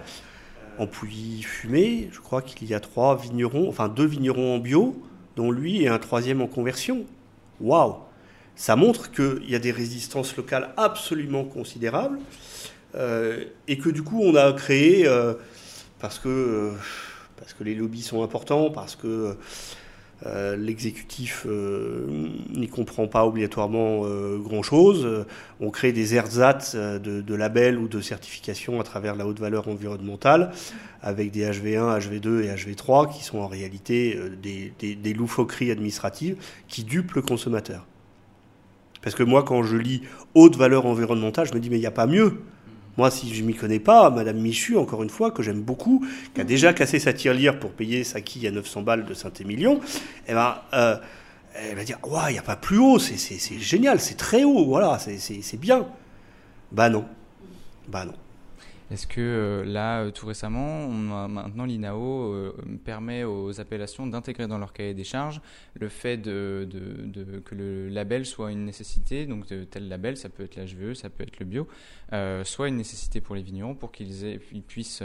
En 0.77 0.87
Pouilly 0.87 1.41
fumé, 1.41 2.09
je 2.11 2.19
crois 2.19 2.41
qu'il 2.41 2.67
y 2.67 2.73
a 2.73 2.81
trois 2.81 3.15
vignerons, 3.15 3.69
enfin 3.69 3.87
deux 3.87 4.05
vignerons 4.05 4.55
en 4.55 4.59
bio, 4.59 5.01
dont 5.37 5.51
lui 5.51 5.83
et 5.83 5.87
un 5.87 5.99
troisième 5.99 6.41
en 6.41 6.47
conversion. 6.47 7.05
Waouh 7.61 7.95
ça 8.55 8.75
montre 8.75 9.11
qu'il 9.11 9.49
y 9.49 9.55
a 9.55 9.59
des 9.59 9.71
résistances 9.71 10.35
locales 10.37 10.69
absolument 10.77 11.43
considérables 11.43 12.19
euh, 12.95 13.43
et 13.67 13.77
que 13.77 13.89
du 13.89 14.03
coup 14.03 14.21
on 14.21 14.35
a 14.35 14.53
créé, 14.53 15.05
euh, 15.07 15.33
parce, 15.99 16.19
que, 16.19 16.29
euh, 16.29 16.71
parce 17.35 17.53
que 17.53 17.63
les 17.63 17.75
lobbies 17.75 18.01
sont 18.01 18.23
importants, 18.23 18.69
parce 18.69 18.95
que 18.95 19.35
l'exécutif 20.57 21.45
n'y 21.45 22.67
comprend 22.67 23.05
pas 23.07 23.27
obligatoirement 23.27 24.07
grand-chose, 24.37 25.25
on 25.59 25.69
crée 25.69 25.91
des 25.91 26.15
ersatz 26.15 26.75
de, 26.75 27.35
labels 27.35 27.77
ou 27.77 27.87
de 27.87 28.01
certifications 28.01 28.79
à 28.79 28.83
travers 28.83 29.15
la 29.15 29.27
haute 29.27 29.39
valeur 29.39 29.67
environnementale 29.67 30.51
avec 31.03 31.29
des 31.29 31.45
HV1, 31.45 31.99
HV2 31.99 32.43
et 32.43 32.47
HV3 32.47 33.15
qui 33.15 33.23
sont 33.23 33.37
en 33.37 33.47
réalité 33.47 34.17
des, 34.41 34.73
des, 34.79 34.95
des 34.95 35.13
loufoqueries 35.13 35.69
administratives 35.69 36.37
qui 36.69 36.85
dupent 36.85 37.11
le 37.11 37.21
consommateur. 37.21 37.85
Parce 39.05 39.15
que 39.15 39.21
moi, 39.21 39.43
quand 39.43 39.61
je 39.61 39.77
lis 39.77 40.01
haute 40.33 40.55
valeur 40.57 40.87
environnementale, 40.87 41.47
je 41.47 41.53
me 41.53 41.59
dis, 41.59 41.69
mais 41.69 41.77
il 41.77 41.81
n'y 41.81 41.85
a 41.85 41.91
pas 41.91 42.07
mieux. 42.07 42.41
Moi, 42.97 43.11
si 43.11 43.31
je 43.31 43.43
ne 43.43 43.47
m'y 43.47 43.53
connais 43.53 43.77
pas, 43.77 44.09
Madame 44.09 44.37
Michu, 44.37 44.77
encore 44.77 45.03
une 45.03 45.11
fois, 45.11 45.29
que 45.29 45.43
j'aime 45.43 45.61
beaucoup, 45.61 46.03
qui 46.33 46.41
a 46.41 46.43
déjà 46.43 46.73
cassé 46.73 46.97
sa 46.97 47.13
tirelire 47.13 47.59
pour 47.59 47.69
payer 47.69 48.03
sa 48.03 48.19
quille 48.21 48.47
à 48.47 48.51
900 48.51 48.81
balles 48.81 49.05
de 49.05 49.13
Saint-Émilion, 49.13 49.79
eh 50.27 50.33
ben, 50.33 50.55
euh, 50.73 50.95
elle 51.53 51.75
va 51.75 51.83
dire, 51.83 51.99
il 52.29 52.33
n'y 52.33 52.39
a 52.39 52.41
pas 52.41 52.55
plus 52.55 52.79
haut, 52.79 52.97
c'est 52.97 53.59
génial, 53.59 53.99
c'est 53.99 54.17
très 54.17 54.43
haut, 54.43 54.65
voilà, 54.65 54.97
c'est 54.97 55.59
bien. 55.59 55.85
Bah 56.71 56.89
non. 56.89 57.05
Bah 57.87 58.05
non. 58.05 58.13
Est-ce 58.91 59.07
que 59.07 59.19
euh, 59.19 59.65
là, 59.65 60.01
euh, 60.01 60.11
tout 60.11 60.27
récemment, 60.27 60.87
maintenant 60.87 61.65
l'INAO 61.65 62.33
euh, 62.33 62.55
permet 62.83 63.23
aux 63.23 63.59
appellations 63.59 64.05
d'intégrer 64.05 64.47
dans 64.47 64.59
leur 64.59 64.73
cahier 64.73 64.93
des 64.93 65.03
charges 65.03 65.41
le 65.73 65.89
fait 65.89 66.17
de, 66.17 66.67
que 67.45 67.55
le 67.55 67.89
label 67.89 68.25
soit 68.25 68.51
une 68.51 68.63
nécessité, 68.65 69.25
donc 69.25 69.47
tel 69.47 69.87
label, 69.87 70.17
ça 70.17 70.29
peut 70.29 70.43
être 70.43 70.55
l'HVE, 70.55 70.93
ça 70.93 71.09
peut 71.09 71.23
être 71.23 71.39
le 71.39 71.45
bio, 71.45 71.67
soit 72.43 72.67
une 72.67 72.77
nécessité 72.77 73.21
pour 73.21 73.35
les 73.35 73.41
vignerons 73.41 73.73
pour 73.73 73.91
qu'ils 73.91 74.39
puissent 74.67 75.03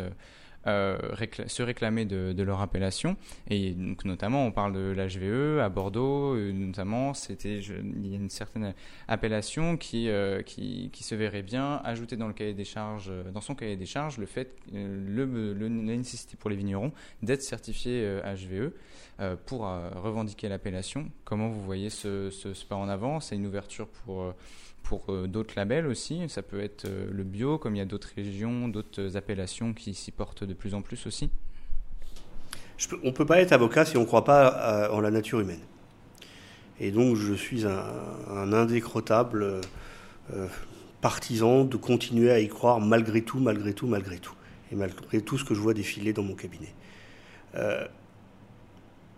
euh, 0.66 0.98
se 1.46 1.62
réclamer 1.62 2.04
de, 2.04 2.42
leur 2.42 2.60
appellation. 2.60 3.16
Et 3.48 3.72
donc, 3.72 4.04
notamment, 4.04 4.44
on 4.44 4.52
parle 4.52 4.74
de 4.74 4.94
l'HVE 4.94 5.60
à 5.60 5.70
Bordeaux, 5.70 6.34
euh, 6.34 6.52
notamment, 6.52 7.12
il 7.30 8.06
y 8.06 8.12
a 8.12 8.16
une 8.16 8.28
certaine 8.28 8.74
appellation 9.08 9.78
qui, 9.78 10.08
euh, 10.08 10.42
qui, 10.42 10.90
qui, 10.92 11.02
se 11.02 11.14
verrait 11.14 11.42
bien 11.42 11.80
ajouter 11.84 12.16
dans 12.16 12.26
le 12.26 12.34
cahier 12.34 12.52
des 12.52 12.64
charges, 12.64 13.10
dans 13.32 13.40
son 13.40 13.54
cahier 13.54 13.76
des 13.76 13.86
charges, 13.86 14.18
le 14.18 14.26
fait, 14.26 14.54
le, 14.72 15.54
la 15.54 15.68
nécessité 15.96 16.36
pour 16.38 16.50
les 16.50 16.56
vignerons 16.56 16.92
d'être 17.22 17.42
certifiés 17.42 18.20
HVE 18.24 18.72
pour 19.46 19.62
revendiquer 19.62 20.48
l'appellation. 20.48 21.10
Comment 21.24 21.48
vous 21.48 21.62
voyez 21.62 21.90
ce, 21.90 22.30
ce, 22.30 22.52
ce 22.52 22.64
pas 22.66 22.76
en 22.76 22.88
avant? 22.88 23.20
C'est 23.20 23.36
une 23.36 23.46
ouverture 23.46 23.88
pour 23.88 24.34
pour 24.82 25.04
euh, 25.08 25.26
d'autres 25.26 25.54
labels 25.56 25.86
aussi. 25.86 26.28
Ça 26.28 26.42
peut 26.42 26.60
être 26.60 26.84
euh, 26.84 27.08
le 27.10 27.24
bio, 27.24 27.58
comme 27.58 27.76
il 27.76 27.78
y 27.78 27.82
a 27.82 27.86
d'autres 27.86 28.10
régions, 28.14 28.68
d'autres 28.68 29.16
appellations 29.16 29.72
qui 29.72 29.94
s'y 29.94 30.10
portent 30.10 30.44
de 30.44 30.54
plus 30.54 30.74
en 30.74 30.82
plus 30.82 31.06
aussi. 31.06 31.30
on 33.02 33.06
ne 33.06 33.10
peut 33.12 33.26
pas 33.26 33.40
être 33.40 33.52
avocat 33.52 33.84
si 33.84 33.96
on 33.96 34.00
ne 34.00 34.06
croit 34.06 34.24
pas 34.24 34.90
en 34.92 35.00
la 35.00 35.10
nature 35.10 35.40
humaine. 35.40 35.60
Et 36.80 36.90
donc 36.90 37.16
je 37.16 37.34
suis 37.34 37.66
un, 37.66 38.52
indécrottable 38.52 39.60
euh, 40.32 40.46
partisan 41.02 41.64
de 41.64 41.76
continuer 41.76 42.30
à 42.30 42.40
y 42.40 42.48
croire 42.48 42.80
malgré 42.80 43.22
tout, 43.22 43.38
malgré 43.38 43.74
tout, 43.74 43.86
malgré 43.86 44.18
tout. 44.18 44.34
Et 44.72 44.76
malgré 44.76 45.20
tout 45.20 45.36
ce 45.36 45.44
que 45.44 45.54
je 45.54 45.60
vois 45.60 45.74
défiler 45.74 46.12
dans 46.12 46.22
mon 46.22 46.34
cabinet. 46.34 46.72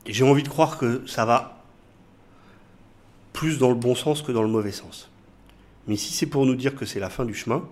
J'ai 0.07 0.25
envie 0.25 0.43
de 0.43 0.49
croire 0.49 0.79
que 0.79 1.07
ça 1.07 1.25
va 1.25 1.63
plus 3.33 3.59
dans 3.59 3.69
le 3.69 3.75
bon 3.75 3.95
sens 3.95 4.23
que 4.23 4.33
dans 4.33 4.43
le 4.43 4.49
mauvais 4.49 4.73
sens. 4.73 5.12
Mais 5.87 5.97
si 5.97 6.13
c'est 6.13 6.27
pour 6.27 6.47
nous 6.47 6.55
dire 6.55 6.75
que 6.75 6.85
c'est 6.85 7.01
la 7.01 7.11
fin 7.11 7.25
du 7.25 7.35
chemin, 7.35 7.69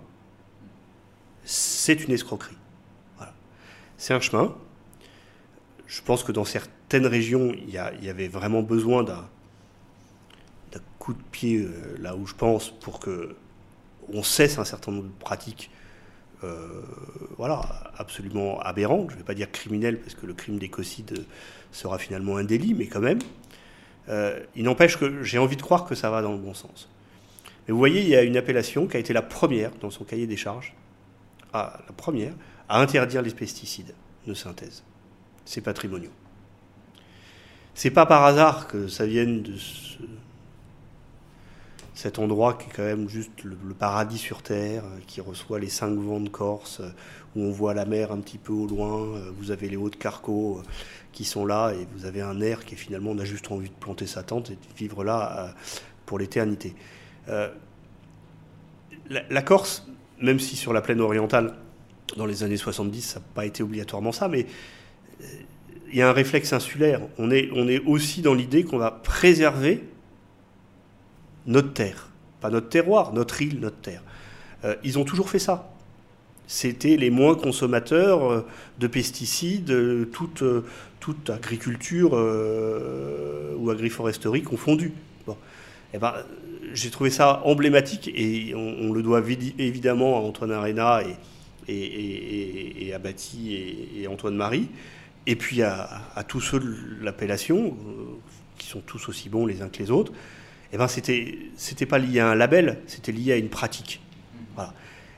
c'est 1.45 2.05
une 2.05 2.13
escroquerie. 2.13 2.57
C'est 3.97 4.15
un 4.15 4.21
chemin. 4.21 4.57
Je 5.87 6.01
pense 6.01 6.25
que 6.25 6.33
dans 6.33 6.45
certaines 6.47 7.07
régions, 7.07 7.53
il 7.53 7.71
y, 7.71 7.79
avait 7.79 8.29
vraiment 8.29 8.63
besoin 8.63 9.03
d'un 9.03 9.29
coup 10.99 11.13
de 11.13 11.23
pied 11.31 11.59
euh, 11.59 11.97
là 11.99 12.17
où 12.17 12.27
je 12.27 12.35
pense 12.35 12.71
pour 12.71 13.01
que 13.01 13.35
on 14.13 14.23
cesse 14.23 14.59
un 14.59 14.65
certain 14.65 14.93
nombre 14.93 15.05
de 15.05 15.19
pratiques 15.19 15.71
euh, 16.43 16.83
voilà, 17.37 17.61
absolument 17.97 18.61
aberrantes. 18.61 19.11
Je 19.11 19.15
ne 19.15 19.21
vais 19.21 19.25
pas 19.25 19.35
dire 19.35 19.51
criminelles 19.51 20.01
parce 20.01 20.15
que 20.15 20.27
le 20.27 20.35
crime 20.35 20.59
d'écocide 20.59 21.27
sera 21.73 21.99
finalement 21.99 22.37
un 22.37 22.45
délit, 22.45 22.75
mais 22.75 22.87
quand 22.87 23.01
même. 23.01 23.19
Euh, 24.09 24.41
il 24.57 24.65
n'empêche 24.65 24.97
que 24.97 25.23
j'ai 25.23 25.39
envie 25.39 25.57
de 25.57 25.63
croire 25.63 25.85
que 25.85 25.95
ça 25.95 26.11
va 26.11 26.23
dans 26.23 26.33
le 26.33 26.39
bon 26.39 26.55
sens. 26.55 26.89
Et 27.71 27.73
vous 27.73 27.79
voyez, 27.79 28.03
il 28.03 28.09
y 28.09 28.17
a 28.17 28.25
une 28.25 28.37
appellation 28.37 28.89
qui 28.89 28.97
a 28.97 29.01
été 29.01 29.13
la 29.13 29.23
première 29.23 29.71
dans 29.81 29.91
son 29.91 30.03
cahier 30.03 30.27
des 30.27 30.37
charges, 30.37 30.75
à, 31.53 31.79
la 31.87 31.93
première, 31.93 32.33
à 32.69 32.81
interdire 32.81 33.23
les 33.23 33.31
pesticides 33.31 33.95
de 34.27 34.35
synthèse. 34.35 34.83
C'est 35.45 35.61
patrimoniaux. 35.61 36.11
C'est 37.73 37.93
pas 37.93 38.07
par 38.07 38.25
hasard 38.25 38.67
que 38.67 38.89
ça 38.89 39.07
vienne 39.07 39.43
de 39.43 39.55
cet 41.95 42.19
endroit 42.19 42.55
qui 42.55 42.71
est 42.71 42.73
quand 42.73 42.83
même 42.83 43.09
juste 43.09 43.45
le, 43.45 43.55
paradis 43.79 44.19
sur 44.19 44.43
Terre, 44.43 44.83
qui 45.07 45.21
reçoit 45.21 45.61
les 45.61 45.69
cinq 45.69 45.97
vents 45.97 46.19
de 46.19 46.29
Corse, 46.29 46.83
où 47.37 47.41
on 47.45 47.53
voit 47.53 47.73
la 47.73 47.85
mer 47.85 48.11
un 48.11 48.19
petit 48.19 48.39
peu 48.39 48.53
au 48.53 48.67
loin, 48.67 49.17
vous 49.39 49.53
avez 49.53 49.69
les 49.69 49.77
hauts 49.77 49.91
de 49.91 49.95
Carco 49.95 50.61
qui 51.13 51.25
sont 51.25 51.47
là, 51.47 51.71
et 51.71 51.87
vous 51.95 52.05
avez 52.05 52.21
un 52.21 52.41
air 52.41 52.65
qui 52.65 52.75
finalement, 52.75 53.13
on 53.13 53.19
a 53.21 53.25
juste 53.25 53.53
envie 53.53 53.69
de 53.69 53.75
planter 53.75 54.09
sa 54.09 54.25
tente 54.25 54.51
et 54.51 54.55
de 54.55 54.77
vivre 54.77 55.05
là 55.05 55.39
euh, 55.39 55.53
pour 56.05 56.19
l'éternité. 56.19 56.75
Euh, 57.31 57.49
la, 59.09 59.43
Corse, 59.43 59.87
même 60.21 60.39
si 60.39 60.57
sur 60.57 60.73
la 60.73 60.81
plaine 60.81 61.01
orientale, 61.01 61.55
dans 62.17 62.27
les 62.27 62.43
années 62.43 62.57
70, 62.57 63.01
ça 63.03 63.21
n'a 63.21 63.27
pas 63.35 63.47
été 63.47 63.63
obligatoirement 63.63 64.13
ça, 64.13 64.29
mais 64.29 64.47
euh, 65.21 65.25
il 65.93 65.99
y 65.99 66.03
a 66.03 66.09
un 66.09 66.13
réflexe 66.13 66.53
insulaire. 66.53 67.01
On 67.19 67.31
est, 67.31 67.51
on 67.53 67.69
est 67.69 67.81
aussi 67.81 68.23
dans 68.23 68.35
l'idée 68.35 68.65
qu'on 68.65 68.79
va 68.79 68.91
préserver 68.91 69.85
notre 71.47 71.73
terre. 71.73 72.09
Pas 72.41 72.51
notre 72.51 72.69
terroir, 72.69 73.13
notre 73.13 73.43
île, 73.43 73.61
notre 73.61 73.81
terre. 73.81 74.03
Euh, 74.65 74.77
ils 74.85 74.99
ont 74.99 75.05
toujours 75.05 75.29
fait 75.31 75.39
ça. 75.39 75.73
c'était 76.47 76.97
les 76.97 77.11
moins 77.11 77.35
consommateurs 77.35 78.45
de 78.79 78.87
pesticides, 78.87 80.11
toute, 80.13 80.45
toute 81.01 81.31
agriculture 81.31 82.13
ou 82.13 83.71
agriforesterie 83.71 84.43
confondue. 84.43 84.93
Bon. 85.27 85.37
Eh 85.95 85.99
ben, 85.99 86.15
j'ai 86.75 86.91
trouvé 86.91 87.11
ça 87.11 87.43
emblématique 87.45 88.11
et 88.15 88.55
on, 88.55 88.93
le 88.93 89.03
doit 89.03 89.23
évidemment 89.59 90.17
à 90.17 90.21
Antoine 90.21 90.53
Arena 90.53 91.03
et, 91.03 91.17
et, 91.73 92.87
et, 92.87 92.95
à 92.95 92.99
Bati 92.99 93.57
et, 93.99 94.07
Antoine 94.09 94.35
Marie, 94.35 94.69
et 95.27 95.37
puis 95.37 95.63
à, 95.63 96.03
tous 96.27 96.41
ceux 96.41 96.61
de 96.61 96.75
l'appellation, 97.03 97.77
qui 98.59 98.67
sont 98.67 98.81
tous 98.81 99.09
aussi 99.09 99.29
bons 99.29 99.47
les 99.47 99.63
uns 99.63 99.69
que 99.69 99.79
les 99.79 99.91
autres. 99.91 100.13
Et 100.73 100.77
eh 100.77 100.79
ben 100.79 100.87
c'était 100.87 101.87
pas 101.87 101.99
lié 101.99 102.21
à 102.21 102.29
un 102.29 102.35
label, 102.37 102.79
c'était 102.87 103.13
lié 103.13 103.33
à 103.33 103.37
une 103.37 103.49
pratique. 103.49 104.01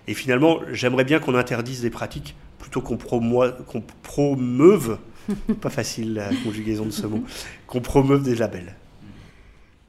Et 0.08 0.14
finalement, 0.14 0.60
j'aimerais 0.72 1.04
bien 1.04 1.18
qu'on 1.20 1.34
interdise 1.34 1.82
des 1.82 1.90
pratiques 1.90 2.34
plutôt 2.58 2.80
qu'on 2.80 2.96
qu'on 2.96 3.82
promeuve, 4.02 4.98
pas 5.60 5.70
facile 5.70 6.14
la 6.14 6.30
conjugaison 6.42 6.86
de 6.86 6.90
ce 6.90 7.06
mot, 7.06 7.22
qu'on 7.66 7.80
promeuve 7.80 8.22
des 8.22 8.34
labels. 8.34 8.74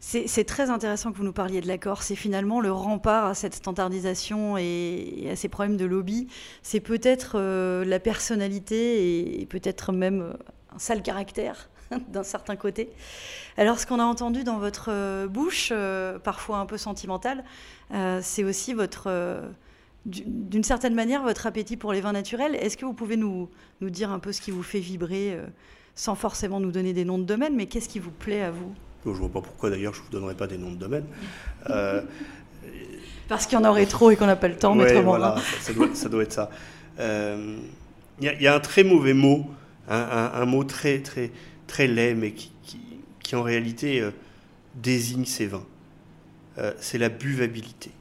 C'est 0.06 0.44
très 0.44 0.70
intéressant 0.70 1.14
que 1.14 1.18
vous 1.18 1.24
nous 1.24 1.34
parliez 1.34 1.62
de 1.62 1.68
l'accord. 1.68 2.04
C'est 2.04 2.18
finalement 2.18 2.60
le 2.60 2.72
rempart 2.74 3.26
à 3.26 3.34
cette 3.34 3.56
standardisation 3.56 4.58
et, 4.58 5.30
à 5.32 5.38
ces 5.38 5.48
problèmes 5.48 5.78
de 5.78 5.86
lobby. 5.86 6.28
C'est 6.62 6.82
peut-être 6.82 7.32
euh, 7.36 7.86
la 7.86 8.00
personnalité 8.00 9.40
et, 9.40 9.46
peut-être 9.46 9.94
même 9.94 10.22
euh, 10.22 10.34
un 10.76 10.78
sale 10.78 11.02
caractère 11.04 11.70
d'un 12.10 12.22
certain 12.22 12.58
côté. 12.58 12.90
Alors, 13.58 13.80
ce 13.80 13.88
qu'on 13.88 13.98
a 13.98 14.04
entendu 14.04 14.44
dans 14.44 14.58
votre 14.60 14.90
euh, 14.90 15.28
bouche, 15.28 15.72
parfois 16.24 16.58
un 16.58 16.66
peu 16.66 16.78
sentimentale, 16.78 17.44
c'est 18.22 18.44
aussi 18.44 18.74
votre, 18.74 19.10
d'une 20.06 20.64
certaine 20.64 20.96
manière, 20.96 21.24
votre 21.24 21.48
appétit 21.48 21.78
pour 21.78 21.94
les 21.94 22.02
vins 22.02 22.14
naturels. 22.14 22.56
Est-ce 22.56 22.76
que 22.76 22.86
vous 22.86 22.94
pouvez 22.94 23.16
nous, 23.16 23.50
nous, 23.80 23.90
dire 23.90 24.12
un 24.12 24.20
peu 24.20 24.34
ce 24.34 24.42
qui 24.42 24.52
vous 24.52 24.64
fait 24.64 24.80
vibrer, 24.80 25.40
sans 25.96 26.16
forcément 26.16 26.60
nous 26.60 26.72
donner 26.72 26.92
des 26.92 27.06
noms 27.06 27.20
de 27.20 27.24
domaine, 27.24 27.56
mais 27.56 27.68
qu'est-ce 27.68 27.88
qui 27.88 28.00
vous 28.00 28.12
plaît 28.12 28.44
à 28.44 28.52
vous? 28.52 28.76
Je 29.06 29.10
ne 29.18 29.28
vois 29.28 29.30
pas 29.30 29.42
pourquoi 29.42 29.70
d'ailleurs 29.70 29.94
je 29.94 30.00
ne 30.00 30.06
vous 30.06 30.12
donnerai 30.12 30.36
pas 30.36 30.48
des 30.48 30.58
noms 30.58 30.72
de 30.72 30.78
domaine. 30.78 31.06
Euh, 31.70 32.02
Parce 33.30 33.46
qu'il 33.46 33.58
y 33.58 33.62
en 33.62 33.64
aurait 33.64 33.86
trop 33.86 34.12
et 34.12 34.18
qu'on 34.18 34.26
n'a 34.26 34.36
pas 34.36 34.50
le 34.50 34.58
temps, 34.58 34.78
ouais, 34.78 35.02
voilà, 35.02 35.38
ça, 35.62 35.72
doit, 35.72 35.88
ça, 35.94 36.10
doit, 36.10 36.24
être 36.24 36.34
ça. 36.34 36.50
Il 36.98 37.00
euh, 37.00 37.56
y, 38.20 38.48
a 38.48 38.54
un 38.54 38.60
très 38.60 38.84
mauvais 38.84 39.14
mot, 39.14 39.50
un, 39.88 40.46
mot 40.46 40.66
très, 40.66 41.00
très, 41.00 41.32
très 41.66 41.88
laid, 41.88 42.16
mais 42.16 42.34
qui, 42.34 42.52
qui, 43.22 43.36
en 43.38 43.44
réalité 43.44 44.02
euh, 44.02 44.12
désigne 44.76 45.24
ces 45.24 45.48
vins. 45.48 45.66
c'est 46.80 46.98
la 46.98 47.08
buvabilité. 47.08 47.92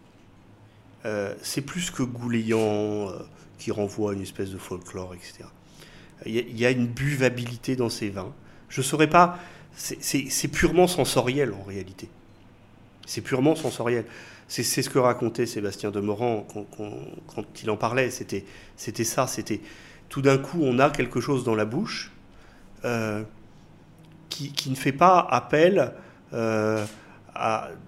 c'est 1.41 1.63
plus 1.63 1.93
que 1.93 2.03
goulayant 2.03 3.13
qui 3.59 3.71
renvoie 3.71 4.11
à 4.11 4.15
une 4.15 4.23
espèce 4.23 4.51
de 4.51 4.59
folklore, 4.59 5.15
etc. 5.15 5.45
Il 6.27 6.59
y, 6.59 6.67
a 6.67 6.71
une 6.71 6.87
buvabilité 6.87 7.77
dans 7.77 7.89
ces 7.89 8.09
vins. 8.09 8.33
Je 8.69 8.81
ne 8.81 8.85
saurais 8.85 9.09
pas 9.09 9.39
c'est 9.75 10.49
purement 10.49 10.87
sensoriel 10.87 11.53
en 11.53 11.63
réalité. 11.63 12.09
C'est 13.07 13.21
purement 13.21 13.57
sensoriel. 13.57 14.05
C'est 14.49 14.63
ce 14.65 14.91
que 14.91 14.99
racontait 14.99 15.47
Sébastien 15.47 15.91
Demorand 15.91 16.47
quand 17.27 17.63
il 17.63 17.71
en 17.71 17.77
parlait. 17.77 18.11
C'était 18.11 19.05
ça. 19.05 19.27
C'était 19.27 19.61
tout 20.09 20.21
d'un 20.21 20.37
coup, 20.37 20.59
on 20.63 20.79
a 20.79 20.91
quelque 20.91 21.21
chose 21.21 21.43
dans 21.43 21.55
la 21.55 21.65
bouche 21.65 22.13
euh, 22.85 23.23
qui, 24.29 24.69
ne 24.69 24.75
fait 24.75 24.93
pas 24.93 25.19
appel 25.19 25.93
euh, 26.35 26.85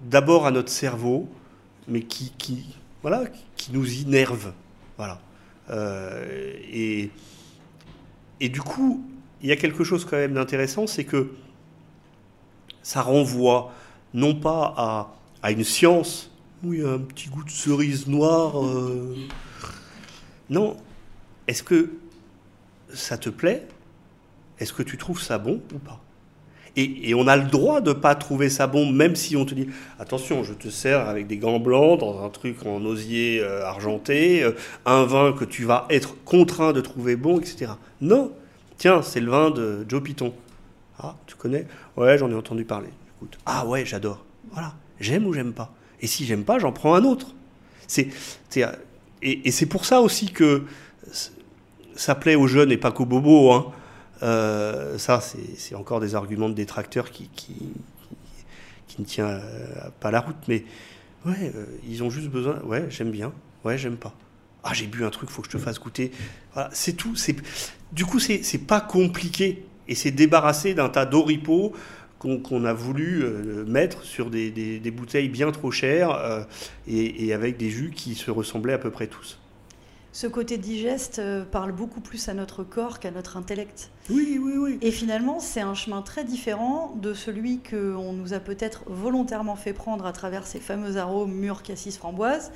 d'abord 0.03 0.47
à 0.47 0.51
notre 0.51 0.71
cerveau, 0.71 1.29
mais 1.87 2.01
qui, 2.01 2.31
qui, 2.37 2.75
voilà, 3.01 3.25
qui 3.55 3.71
nous 3.73 3.87
innerve. 3.93 4.53
Voilà. 4.97 5.19
Euh, 5.69 6.53
et, 6.71 7.11
et 8.39 8.49
du 8.49 8.61
coup, 8.61 9.05
il 9.41 9.49
y 9.49 9.51
a 9.51 9.55
quelque 9.55 9.83
chose 9.83 10.05
quand 10.05 10.17
même 10.17 10.33
d'intéressant, 10.33 10.87
c'est 10.87 11.03
que 11.03 11.31
ça 12.85 13.01
renvoie 13.01 13.73
non 14.13 14.35
pas 14.35 15.11
à, 15.41 15.51
une 15.51 15.63
science, 15.63 16.29
a 16.63 16.67
un 16.67 16.99
petit 16.99 17.29
goût 17.29 17.43
de 17.43 17.49
cerise 17.49 18.05
noire. 18.05 18.63
Euh. 18.63 19.15
Non. 20.51 20.77
Est-ce 21.47 21.63
que 21.63 21.93
ça 22.93 23.17
te 23.17 23.29
plaît? 23.29 23.67
Est-ce 24.59 24.71
que 24.71 24.83
tu 24.83 24.97
trouves 24.97 25.19
ça 25.19 25.39
bon 25.39 25.61
ou 25.73 25.79
pas? 25.79 25.99
Et, 26.75 27.15
on 27.15 27.27
a 27.27 27.37
le 27.37 27.45
droit 27.45 27.81
de 27.81 27.89
ne 27.89 27.95
pas 27.95 28.13
trouver 28.13 28.49
ça 28.49 28.67
bon, 28.67 28.91
même 28.91 29.15
si 29.15 29.35
on 29.35 29.45
te 29.45 29.55
dit 29.55 29.67
attention, 29.97 30.43
je 30.43 30.53
te 30.53 30.67
sers 30.67 31.07
avec 31.07 31.25
des 31.25 31.37
gants 31.37 31.59
blancs, 31.59 32.01
dans 32.01 32.23
un 32.23 32.29
truc 32.29 32.65
en 32.67 32.85
osier 32.85 33.39
euh, 33.41 33.65
argenté, 33.65 34.43
euh, 34.43 34.51
un 34.85 35.05
vin 35.05 35.31
que 35.31 35.45
tu 35.45 35.63
vas 35.63 35.87
être 35.89 36.15
contraint 36.23 36.73
de 36.73 36.81
trouver 36.81 37.15
bon, 37.15 37.39
etc. 37.39 37.71
Non, 38.01 38.31
tiens, 38.77 39.01
c'est 39.01 39.21
le 39.21 39.31
vin 39.31 39.49
de 39.49 39.85
Joe 39.87 40.03
Piton. 40.03 40.33
Ah, 40.99 41.15
tu 41.25 41.35
connais? 41.35 41.67
Ouais, 41.97 42.17
j'en 42.17 42.29
ai 42.29 42.35
entendu 42.35 42.65
parler. 42.65 42.89
Ah 43.45 43.65
ouais, 43.65 43.85
j'adore. 43.85 44.23
Voilà. 44.51 44.73
J'aime 44.99 45.25
ou 45.25 45.33
j'aime 45.33 45.53
pas? 45.53 45.73
Et 46.01 46.07
si 46.07 46.25
j'aime 46.25 46.43
pas, 46.43 46.59
j'en 46.59 46.71
prends 46.71 46.95
un 46.95 47.03
autre. 47.03 47.33
C'est, 47.87 48.09
et, 49.21 49.51
c'est 49.51 49.65
pour 49.65 49.85
ça 49.85 50.01
aussi 50.01 50.31
que 50.31 50.63
ça 51.95 52.15
plaît 52.15 52.35
aux 52.35 52.47
jeunes 52.47 52.71
et 52.71 52.77
pas 52.77 52.91
qu'aux 52.91 53.05
bobos. 53.05 53.51
Hein. 53.51 53.71
Euh, 54.23 54.97
ça, 54.97 55.21
c'est 55.57 55.75
encore 55.75 55.99
des 55.99 56.15
arguments 56.15 56.49
de 56.49 56.53
détracteurs 56.53 57.11
qui, 57.11 57.29
ne 58.97 59.03
tient 59.03 59.41
pas 59.99 60.11
la 60.11 60.21
route. 60.21 60.37
Mais 60.47 60.63
ouais, 61.25 61.51
euh, 61.55 61.65
ils 61.87 62.03
ont 62.03 62.09
juste 62.09 62.29
besoin. 62.29 62.61
Ouais, 62.61 62.85
j'aime 62.89 63.11
bien. 63.11 63.33
Ouais, 63.63 63.77
j'aime 63.77 63.97
pas. 63.97 64.13
Ah, 64.63 64.73
j'ai 64.73 64.87
bu 64.87 65.05
un 65.05 65.09
truc, 65.09 65.29
faut 65.29 65.41
que 65.41 65.47
je 65.47 65.57
te 65.57 65.61
fasse 65.61 65.79
goûter. 65.79 66.11
Voilà, 66.53 66.69
c'est 66.73 66.93
tout. 66.93 67.13
Du 67.91 68.05
coup, 68.05 68.19
c'est 68.19 68.65
pas 68.65 68.81
compliqué 68.81 69.63
et 69.87 69.95
s'est 69.95 70.11
débarrassé 70.11 70.73
d'un 70.73 70.89
tas 70.89 71.05
d'oripeaux 71.05 71.73
qu'on 72.19 72.65
a 72.65 72.73
voulu 72.73 73.23
euh, 73.23 73.65
mettre 73.65 74.03
sur 74.03 74.29
des, 74.29 74.79
bouteilles 74.91 75.29
bien 75.29 75.51
trop 75.51 75.71
chères 75.71 76.11
euh, 76.11 76.43
et, 76.87 77.33
avec 77.33 77.57
des 77.57 77.69
jus 77.69 77.91
qui 77.95 78.15
se 78.15 78.31
ressemblaient 78.31 78.73
à 78.73 78.77
peu 78.77 78.91
près 78.91 79.07
tous. 79.07 79.39
Ce 80.11 80.27
côté 80.27 80.57
digeste 80.57 81.19
euh, 81.19 81.43
parle 81.43 81.73
beaucoup 81.73 81.99
plus 81.99 82.29
à 82.29 82.33
notre 82.33 82.63
corps 82.63 82.99
qu'à 82.99 83.11
notre 83.11 83.35
intellect. 83.35 83.91
Oui, 84.09 84.39
oui, 84.41 84.53
oui. 84.57 84.77
Et 84.81 84.91
finalement, 84.91 85.39
c'est 85.39 85.59
un 85.59 85.73
chemin 85.73 86.01
très 86.01 86.23
différent 86.23 86.95
de 87.01 87.13
celui 87.13 87.59
qu'on 87.59 88.13
nous 88.13 88.33
a 88.33 88.39
peut-être 88.39 88.83
volontairement 88.87 89.57
fait 89.57 89.73
prendre 89.73 90.05
à 90.05 90.13
travers 90.13 90.47
ces 90.47 90.59
fameux 90.59 90.95
arômes 90.95 91.33
mûrs, 91.33 91.63
cassis, 91.63 91.97
framboises, 91.97 92.51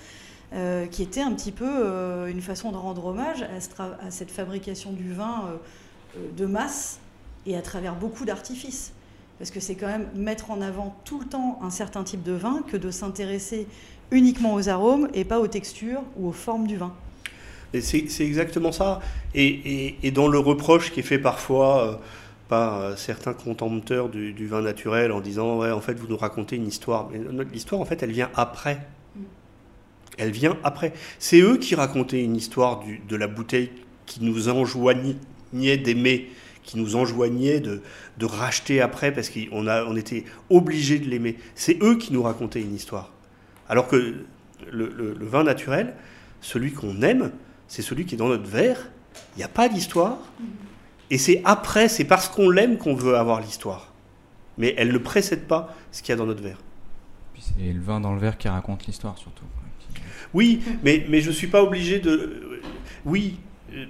qui 0.89 1.03
était 1.03 1.21
un 1.21 1.31
petit 1.33 1.51
peu 1.51 2.27
une 2.27 2.41
façon 2.41 2.71
de 2.71 2.77
rendre 2.77 3.05
hommage 3.05 3.43
à, 3.43 4.09
cette 4.09 4.31
fabrication 4.31 4.93
du 4.93 5.13
vin 5.13 5.59
de 6.35 6.45
masse 6.47 6.99
et 7.49 7.57
à 7.57 7.61
travers 7.61 7.95
beaucoup 7.95 8.25
d'artifices. 8.25 8.93
Parce 9.37 9.51
que 9.51 9.59
c'est 9.59 9.75
quand 9.75 9.87
même 9.87 10.07
mettre 10.15 10.51
en 10.51 10.61
avant 10.61 10.95
tout 11.05 11.19
le 11.19 11.25
temps 11.25 11.59
un 11.61 11.69
certain 11.69 12.03
type 12.03 12.23
de 12.23 12.33
vin 12.33 12.61
que 12.69 12.77
de 12.77 12.91
s'intéresser 12.91 13.67
uniquement 14.11 14.53
aux 14.53 14.69
arômes 14.69 15.07
et 15.13 15.23
pas 15.23 15.39
aux 15.39 15.47
textures 15.47 16.03
ou 16.17 16.29
aux 16.29 16.33
formes 16.33 16.67
du 16.67 16.77
vin. 16.77 16.93
C'est 17.79 18.21
exactement 18.21 18.71
ça. 18.71 18.99
Et, 19.35 19.95
et, 20.01 20.11
dans 20.11 20.27
le 20.27 20.39
reproche 20.39 20.91
qui 20.91 21.01
est 21.01 21.03
fait 21.03 21.19
parfois 21.19 21.83
euh, 21.83 21.95
par 22.47 22.79
euh, 22.79 22.95
certains 22.95 23.33
contempteurs 23.33 24.09
du, 24.09 24.47
vin 24.47 24.61
naturel 24.61 25.11
en 25.11 25.21
disant 25.21 25.59
Ouais, 25.59 25.71
en 25.71 25.79
fait, 25.79 25.93
vous 25.93 26.07
nous 26.07 26.17
racontez 26.17 26.55
une 26.55 26.67
histoire. 26.67 27.09
Mais 27.11 27.19
l'histoire, 27.53 27.79
en 27.79 27.85
fait, 27.85 28.01
elle 28.01 28.11
vient 28.11 28.31
après. 28.33 28.87
Mm. 29.15 29.21
Elle 30.17 30.31
vient 30.31 30.57
après. 30.63 30.93
C'est 31.19 31.39
eux 31.41 31.57
qui 31.57 31.75
racontaient 31.75 32.23
une 32.23 32.35
histoire 32.35 32.79
du, 32.79 33.01
de 33.07 33.15
la 33.15 33.27
bouteille 33.27 33.71
qui 34.07 34.23
nous 34.23 34.49
enjoignait 34.49 35.15
d'aimer 35.53 36.29
qui 36.69 36.77
nous 36.77 36.95
enjoignaient 36.95 37.59
de, 37.59 37.81
de 38.19 38.25
racheter 38.27 38.79
après 38.79 39.11
parce 39.11 39.31
qu'on 39.31 39.67
on 39.67 39.95
était 39.95 40.23
obligé 40.51 40.99
de 40.99 41.09
l'aimer. 41.09 41.35
C'est 41.55 41.81
eux 41.81 41.97
qui 41.97 42.13
nous 42.13 42.21
racontaient 42.21 42.61
une 42.61 42.75
histoire. 42.75 43.11
Alors 43.69 43.87
que 43.87 44.13
le, 44.71 45.15
vin 45.19 45.43
naturel, 45.43 45.95
celui 46.41 46.71
qu'on 46.71 47.01
aime, 47.01 47.31
c'est 47.67 47.81
celui 47.81 48.05
qui 48.05 48.13
est 48.13 48.19
dans 48.19 48.27
notre 48.27 48.47
verre. 48.47 48.91
Il 49.35 49.39
n'y 49.39 49.43
a 49.43 49.47
pas 49.47 49.67
d'histoire. 49.67 50.19
Et 51.09 51.17
c'est 51.17 51.41
après, 51.43 51.89
c'est 51.89 52.03
parce 52.03 52.29
qu'on 52.29 52.51
l'aime 52.51 52.77
qu'on 52.77 52.93
veut 52.93 53.17
avoir 53.17 53.41
l'histoire. 53.41 53.91
Mais 54.59 54.75
elle 54.77 54.91
ne 54.91 54.99
précède 54.99 55.47
pas 55.47 55.75
ce 55.91 56.03
qu'il 56.03 56.09
y 56.09 56.13
a 56.13 56.17
dans 56.17 56.27
notre 56.27 56.43
verre. 56.43 56.59
C'est 57.39 57.73
le 57.73 57.81
vin 57.81 57.99
dans 57.99 58.13
le 58.13 58.19
verre 58.19 58.37
qui 58.37 58.47
raconte 58.47 58.85
l'histoire 58.85 59.17
surtout. 59.17 59.45
Oui, 60.35 60.61
mais, 60.83 61.03
mais 61.09 61.21
je 61.21 61.29
ne 61.29 61.33
suis 61.33 61.47
pas 61.47 61.63
obligé 61.63 61.97
de... 61.99 62.61
Oui, 63.05 63.39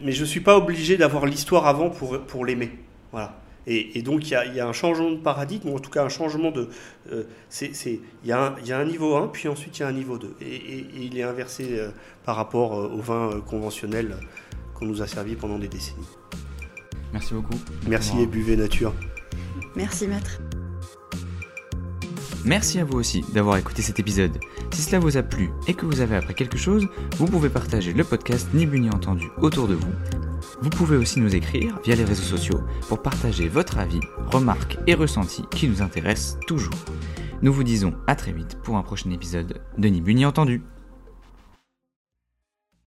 mais 0.03 0.11
je 0.11 0.21
ne 0.21 0.25
suis 0.25 0.41
pas 0.41 0.57
obligé 0.57 0.97
d'avoir 0.97 1.25
l'histoire 1.25 1.67
avant 1.67 1.89
pour, 1.89 2.19
pour 2.21 2.45
l'aimer. 2.45 2.71
Voilà. 3.11 3.39
Et, 3.67 4.01
donc 4.01 4.27
il 4.27 4.31
y, 4.31 4.59
a, 4.59 4.67
un 4.67 4.73
changement 4.73 5.11
de 5.11 5.17
paradigme, 5.17 5.69
ou 5.69 5.75
en 5.75 5.79
tout 5.79 5.91
cas 5.91 6.03
un 6.03 6.09
changement 6.09 6.49
de... 6.49 6.69
Euh, 7.11 7.23
il 7.61 7.99
y, 8.25 8.31
a 8.31 8.77
un 8.77 8.85
niveau 8.85 9.15
1, 9.15 9.27
puis 9.27 9.47
ensuite 9.47 9.77
il 9.77 9.81
y 9.81 9.85
a 9.85 9.87
un 9.87 9.91
niveau 9.91 10.17
2. 10.17 10.37
Et, 10.41 10.85
il 10.99 11.17
est 11.17 11.23
inversé 11.23 11.77
euh, 11.77 11.89
par 12.25 12.35
rapport 12.35 12.73
euh, 12.73 12.89
au 12.89 12.99
vin 12.99 13.41
conventionnel 13.45 14.15
qu'on 14.73 14.85
nous 14.85 15.03
a 15.03 15.07
servi 15.07 15.35
pendant 15.35 15.59
des 15.59 15.67
décennies. 15.67 16.07
Merci 17.13 17.33
beaucoup. 17.35 17.59
Merci 17.87 18.19
et 18.19 18.25
buvez 18.25 18.55
nature. 18.55 18.93
Merci 19.75 20.07
maître. 20.07 20.39
Merci 22.45 22.79
à 22.79 22.85
vous 22.85 22.97
aussi 22.97 23.23
d'avoir 23.33 23.57
écouté 23.57 23.81
cet 23.81 23.99
épisode. 23.99 24.37
Si 24.71 24.81
cela 24.81 24.99
vous 24.99 25.17
a 25.17 25.23
plu 25.23 25.49
et 25.67 25.73
que 25.73 25.85
vous 25.85 25.99
avez 25.99 26.15
appris 26.15 26.35
quelque 26.35 26.57
chose, 26.57 26.87
vous 27.17 27.25
pouvez 27.25 27.49
partager 27.49 27.91
le 27.91 28.03
podcast 28.03 28.47
Ni 28.53 28.65
bu 28.65 28.79
ni 28.79 28.89
entendu 28.89 29.27
autour 29.41 29.67
de 29.67 29.75
vous. 29.75 29.91
Vous 30.61 30.69
pouvez 30.69 30.95
aussi 30.95 31.19
nous 31.19 31.35
écrire 31.35 31.79
via 31.83 31.95
les 31.95 32.05
réseaux 32.05 32.23
sociaux 32.23 32.61
pour 32.87 33.01
partager 33.01 33.49
votre 33.49 33.77
avis, 33.77 33.99
remarques 34.31 34.77
et 34.87 34.93
ressentis 34.93 35.43
qui 35.51 35.67
nous 35.67 35.81
intéressent 35.81 36.37
toujours. 36.47 36.73
Nous 37.41 37.53
vous 37.53 37.63
disons 37.63 37.93
à 38.07 38.15
très 38.15 38.31
vite 38.31 38.57
pour 38.63 38.77
un 38.77 38.83
prochain 38.83 39.11
épisode 39.11 39.61
de 39.77 39.87
Ni 39.89 40.01
bu 40.01 40.15
ni 40.15 40.25
entendu. 40.25 40.61